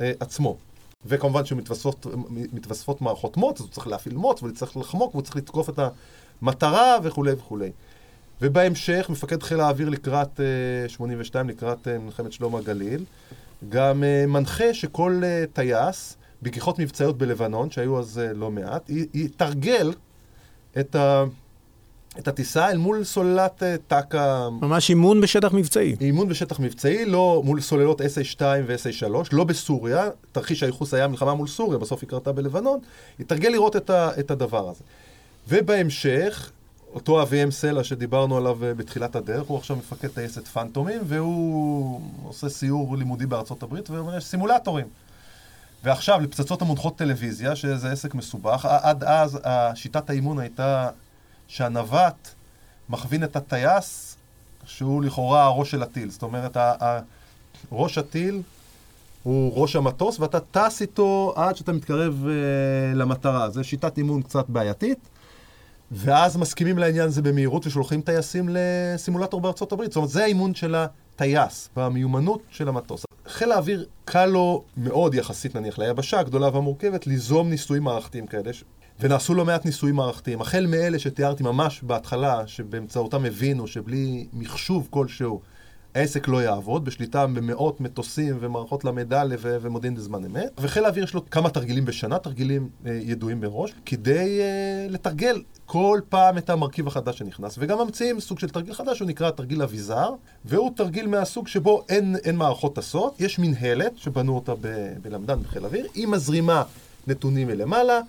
אה, 0.00 0.12
עצמו. 0.20 0.56
וכמובן 1.06 1.44
שמתווספות 1.44 3.02
מערכות 3.02 3.36
מוץ, 3.36 3.60
אז 3.60 3.66
הוא 3.66 3.72
צריך 3.72 3.86
להפעיל 3.86 4.16
מוץ, 4.16 4.42
והוא 4.42 4.54
צריך 4.54 4.76
לחמוק, 4.76 5.14
והוא 5.14 5.22
צריך 5.22 5.36
לתקוף 5.36 5.68
את 5.68 5.78
המטרה 6.42 6.98
וכולי 7.02 7.32
וכולי. 7.32 7.70
ובהמשך, 8.42 9.06
מפקד 9.10 9.42
חיל 9.42 9.60
האוויר 9.60 9.88
לקראת 9.88 10.40
אה, 10.40 10.88
82, 10.88 11.48
לקראת 11.48 11.88
אה, 11.88 11.98
מלחמת 11.98 12.32
שלום 12.32 12.56
הגליל, 12.56 13.04
גם 13.68 14.02
uh, 14.02 14.26
מנחה 14.26 14.74
שכל 14.74 15.22
uh, 15.22 15.52
טייס, 15.52 16.16
בגיחות 16.42 16.78
מבצעיות 16.78 17.18
בלבנון, 17.18 17.70
שהיו 17.70 17.98
אז 17.98 18.20
uh, 18.32 18.36
לא 18.36 18.50
מעט, 18.50 18.90
יתרגל 19.14 19.92
את, 20.80 20.94
ה, 20.94 21.24
את 22.18 22.28
הטיסה 22.28 22.70
אל 22.70 22.76
מול 22.76 23.04
סוללת 23.04 23.62
uh, 23.62 23.64
טק"א, 23.88 24.48
ממש 24.60 24.90
אימון 24.90 25.20
בשטח 25.20 25.52
מבצעי. 25.52 25.96
אימון 26.00 26.28
בשטח 26.28 26.60
מבצעי, 26.60 27.04
לא 27.04 27.42
מול 27.44 27.60
סוללות 27.60 28.00
SA2 28.00 28.42
ו-SA3, 28.66 29.06
לא 29.32 29.44
בסוריה, 29.44 30.08
תרחיש 30.32 30.62
הייחוס 30.62 30.94
היה 30.94 31.08
מלחמה 31.08 31.34
מול 31.34 31.48
סוריה, 31.48 31.78
בסוף 31.78 32.02
היא 32.02 32.08
קרתה 32.08 32.32
בלבנון, 32.32 32.78
יתרגל 33.18 33.48
לראות 33.48 33.76
את, 33.76 33.90
ה, 33.90 34.10
את 34.20 34.30
הדבר 34.30 34.68
הזה. 34.68 34.84
ובהמשך, 35.48 36.50
אותו 36.94 37.22
אביהם 37.22 37.50
סלע 37.50 37.84
שדיברנו 37.84 38.36
עליו 38.36 38.58
uh, 38.60 38.74
בתחילת 38.76 39.16
הדרך, 39.16 39.46
הוא 39.46 39.58
עכשיו 39.58 39.76
מפקד 39.76 40.08
טייסת 40.08 40.48
פנטומים, 40.48 41.00
והוא 41.04 42.00
עושה 42.22 42.48
סיור 42.48 42.96
לימודי 42.96 43.26
בארצות 43.26 43.62
הברית, 43.62 43.90
ואומר, 43.90 44.16
יש 44.16 44.24
סימולטורים. 44.24 44.86
ועכשיו, 45.84 46.20
לפצצות 46.20 46.62
המונחות 46.62 46.96
טלוויזיה, 46.96 47.56
שזה 47.56 47.92
עסק 47.92 48.14
מסובך, 48.14 48.64
עד 48.64 49.04
אז 49.04 49.38
שיטת 49.74 50.10
האימון 50.10 50.38
הייתה 50.38 50.88
שהנווט 51.48 52.28
מכווין 52.88 53.24
את 53.24 53.36
הטייס, 53.36 54.16
שהוא 54.64 55.02
לכאורה 55.02 55.44
הראש 55.44 55.70
של 55.70 55.82
הטיל. 55.82 56.10
זאת 56.10 56.22
אומרת, 56.22 56.56
ראש 57.72 57.98
הטיל 57.98 58.42
הוא 59.22 59.52
ראש 59.54 59.76
המטוס, 59.76 60.20
ואתה 60.20 60.40
טס 60.40 60.82
איתו 60.82 61.32
עד 61.36 61.56
שאתה 61.56 61.72
מתקרב 61.72 62.24
uh, 62.24 62.96
למטרה. 62.96 63.50
זו 63.50 63.64
שיטת 63.64 63.98
אימון 63.98 64.22
קצת 64.22 64.44
בעייתית. 64.48 65.09
ואז 65.90 66.36
מסכימים 66.36 66.78
לעניין 66.78 67.06
הזה 67.06 67.22
במהירות 67.22 67.66
ושולחים 67.66 68.00
טייסים 68.00 68.48
לסימולטור 68.52 69.40
בארצות 69.40 69.72
הברית. 69.72 69.90
זאת 69.90 69.96
אומרת, 69.96 70.10
זה 70.10 70.24
האימון 70.24 70.54
של 70.54 70.74
הטייס, 70.74 71.70
במיומנות 71.76 72.42
של 72.50 72.68
המטוס. 72.68 73.04
חיל 73.26 73.52
האוויר 73.52 73.86
קל 74.04 74.26
לו 74.26 74.64
מאוד 74.76 75.14
יחסית 75.14 75.56
נניח 75.56 75.78
ליבשה 75.78 76.20
הגדולה 76.20 76.48
והמורכבת 76.54 77.06
ליזום 77.06 77.50
ניסויים 77.50 77.82
מערכתיים 77.82 78.26
כאלה, 78.26 78.50
ונעשו 79.00 79.34
לא 79.34 79.44
מעט 79.44 79.64
ניסויים 79.64 79.96
מערכתיים. 79.96 80.40
החל 80.40 80.66
מאלה 80.66 80.98
שתיארתי 80.98 81.42
ממש 81.42 81.82
בהתחלה, 81.82 82.46
שבאמצעותם 82.46 83.24
הבינו 83.24 83.66
שבלי 83.66 84.26
מחשוב 84.32 84.88
כלשהו 84.90 85.40
העסק 85.94 86.28
לא 86.28 86.42
יעבוד, 86.42 86.84
בשליטה 86.84 87.26
במאות 87.26 87.80
מטוסים 87.80 88.38
ומערכות 88.40 88.84
ל"א 88.84 89.36
ומודיעין 89.40 89.94
בזמן 89.94 90.24
אמת. 90.24 90.50
וחיל 90.58 90.84
האוויר 90.84 91.04
יש 91.04 91.14
לו 91.14 91.30
כמה 91.30 91.50
תרגילים 91.50 91.84
בשנה, 91.84 92.18
תרגילים 92.18 92.68
אה, 92.86 92.92
ידועים 93.02 93.40
מראש, 93.40 93.74
כדי 93.86 94.40
אה, 94.40 94.86
לתרגל 94.88 95.42
כל 95.66 96.00
פעם 96.08 96.38
את 96.38 96.50
המרכיב 96.50 96.86
החדש 96.86 97.18
שנכנס. 97.18 97.56
וגם 97.58 97.78
ממציאים 97.78 98.20
סוג 98.20 98.38
של 98.38 98.48
תרגיל 98.48 98.74
חדש, 98.74 99.00
הוא 99.00 99.08
נקרא 99.08 99.30
תרגיל 99.30 99.62
אביזר, 99.62 100.10
והוא 100.44 100.70
תרגיל 100.76 101.06
מהסוג 101.06 101.48
שבו 101.48 101.82
אין, 101.88 102.16
אין 102.24 102.36
מערכות 102.36 102.76
טסות, 102.76 103.20
יש 103.20 103.38
מנהלת 103.38 103.98
שבנו 103.98 104.34
אותה 104.34 104.54
ב- 104.60 104.94
בלמדן 105.02 105.40
בחיל 105.42 105.64
האוויר, 105.64 105.86
היא 105.94 106.06
מזרימה 106.08 106.62
נתונים 107.06 107.48
מלמעלה, 107.48 108.00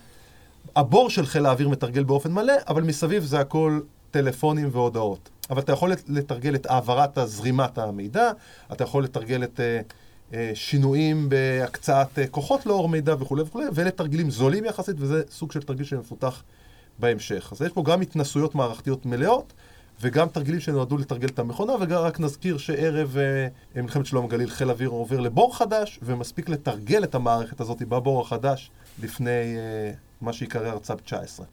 הבור 0.75 1.09
של 1.09 1.25
חיל 1.25 1.45
האוויר 1.45 1.69
מתרגל 1.69 2.03
באופן 2.03 2.31
מלא, 2.31 2.53
אבל 2.67 2.83
מסביב 2.83 3.23
זה 3.23 3.39
הכל 3.39 3.79
טלפונים 4.11 4.69
והודעות. 4.71 5.29
אבל 5.51 5.61
אתה 5.61 5.71
יכול 5.71 5.91
לתרגל 6.07 6.55
את 6.55 6.65
העברת 6.65 7.17
הזרימת 7.17 7.77
המידע, 7.77 8.31
אתה 8.71 8.83
יכול 8.83 9.03
לתרגל 9.03 9.43
את 9.43 9.59
אה, 9.59 9.81
אה, 10.33 10.51
שינויים 10.53 11.29
בהקצאת 11.29 12.19
אה, 12.19 12.27
כוחות 12.27 12.65
לאור 12.65 12.89
מידע 12.89 13.15
וכולי 13.19 13.41
וכולי, 13.41 13.65
ואלה 13.73 13.91
תרגילים 13.91 14.31
זולים 14.31 14.65
יחסית, 14.65 14.95
וזה 14.99 15.21
סוג 15.31 15.51
של 15.51 15.61
תרגיל 15.61 15.85
שמפותח 15.85 16.43
בהמשך. 16.99 17.49
אז 17.51 17.61
יש 17.61 17.71
פה 17.71 17.83
גם 17.83 18.01
התנסויות 18.01 18.55
מערכתיות 18.55 19.05
מלאות, 19.05 19.53
וגם 20.01 20.27
תרגילים 20.29 20.59
שנועדו 20.59 20.97
לתרגל 20.97 21.27
את 21.27 21.39
המכונה, 21.39 21.73
ורק 21.79 22.19
נזכיר 22.19 22.57
שערב 22.57 23.17
אה, 23.17 23.81
מלחמת 23.81 24.05
שלום 24.05 24.25
הגליל 24.25 24.49
חיל 24.49 24.69
האוויר 24.69 24.89
עובר 24.89 25.19
לבור 25.19 25.57
חדש, 25.57 25.99
ומספיק 26.03 26.49
לתרגל 26.49 27.03
את 27.03 27.15
המערכת 27.15 27.61
הזאת 27.61 27.81
בבור 27.81 28.21
החדש 28.21 28.71
לפני 29.03 29.29
אה, 29.29 29.91
מה 30.21 30.33
שיקרא 30.33 30.67
הרצ"ב 30.67 30.99
19. 30.99 31.45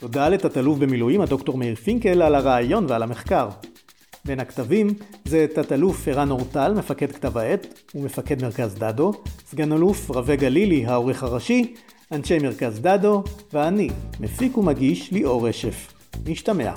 תודה 0.00 0.28
לתת-אלוף 0.28 0.78
במילואים 0.78 1.20
הדוקטור 1.20 1.58
מאיר 1.58 1.74
פינקל 1.74 2.22
על 2.22 2.34
הרעיון 2.34 2.86
ועל 2.88 3.02
המחקר. 3.02 3.48
בין 4.24 4.40
הכתבים 4.40 4.88
זה 5.24 5.46
תת-אלוף 5.54 6.08
ערן 6.08 6.30
אורטל, 6.30 6.74
מפקד 6.74 7.12
כתב 7.12 7.38
העת 7.38 7.90
ומפקד 7.94 8.42
מרכז 8.42 8.74
דדו, 8.74 9.12
סגן 9.50 9.72
אלוף 9.72 10.10
רווה 10.10 10.36
גלילי, 10.36 10.86
העורך 10.86 11.22
הראשי, 11.22 11.74
אנשי 12.12 12.38
מרכז 12.38 12.80
דדו, 12.80 13.22
ואני, 13.52 13.88
מפיק 14.20 14.58
ומגיש 14.58 15.12
ליאור 15.12 15.48
רשף. 15.48 15.92
נשתמע. 16.26 16.72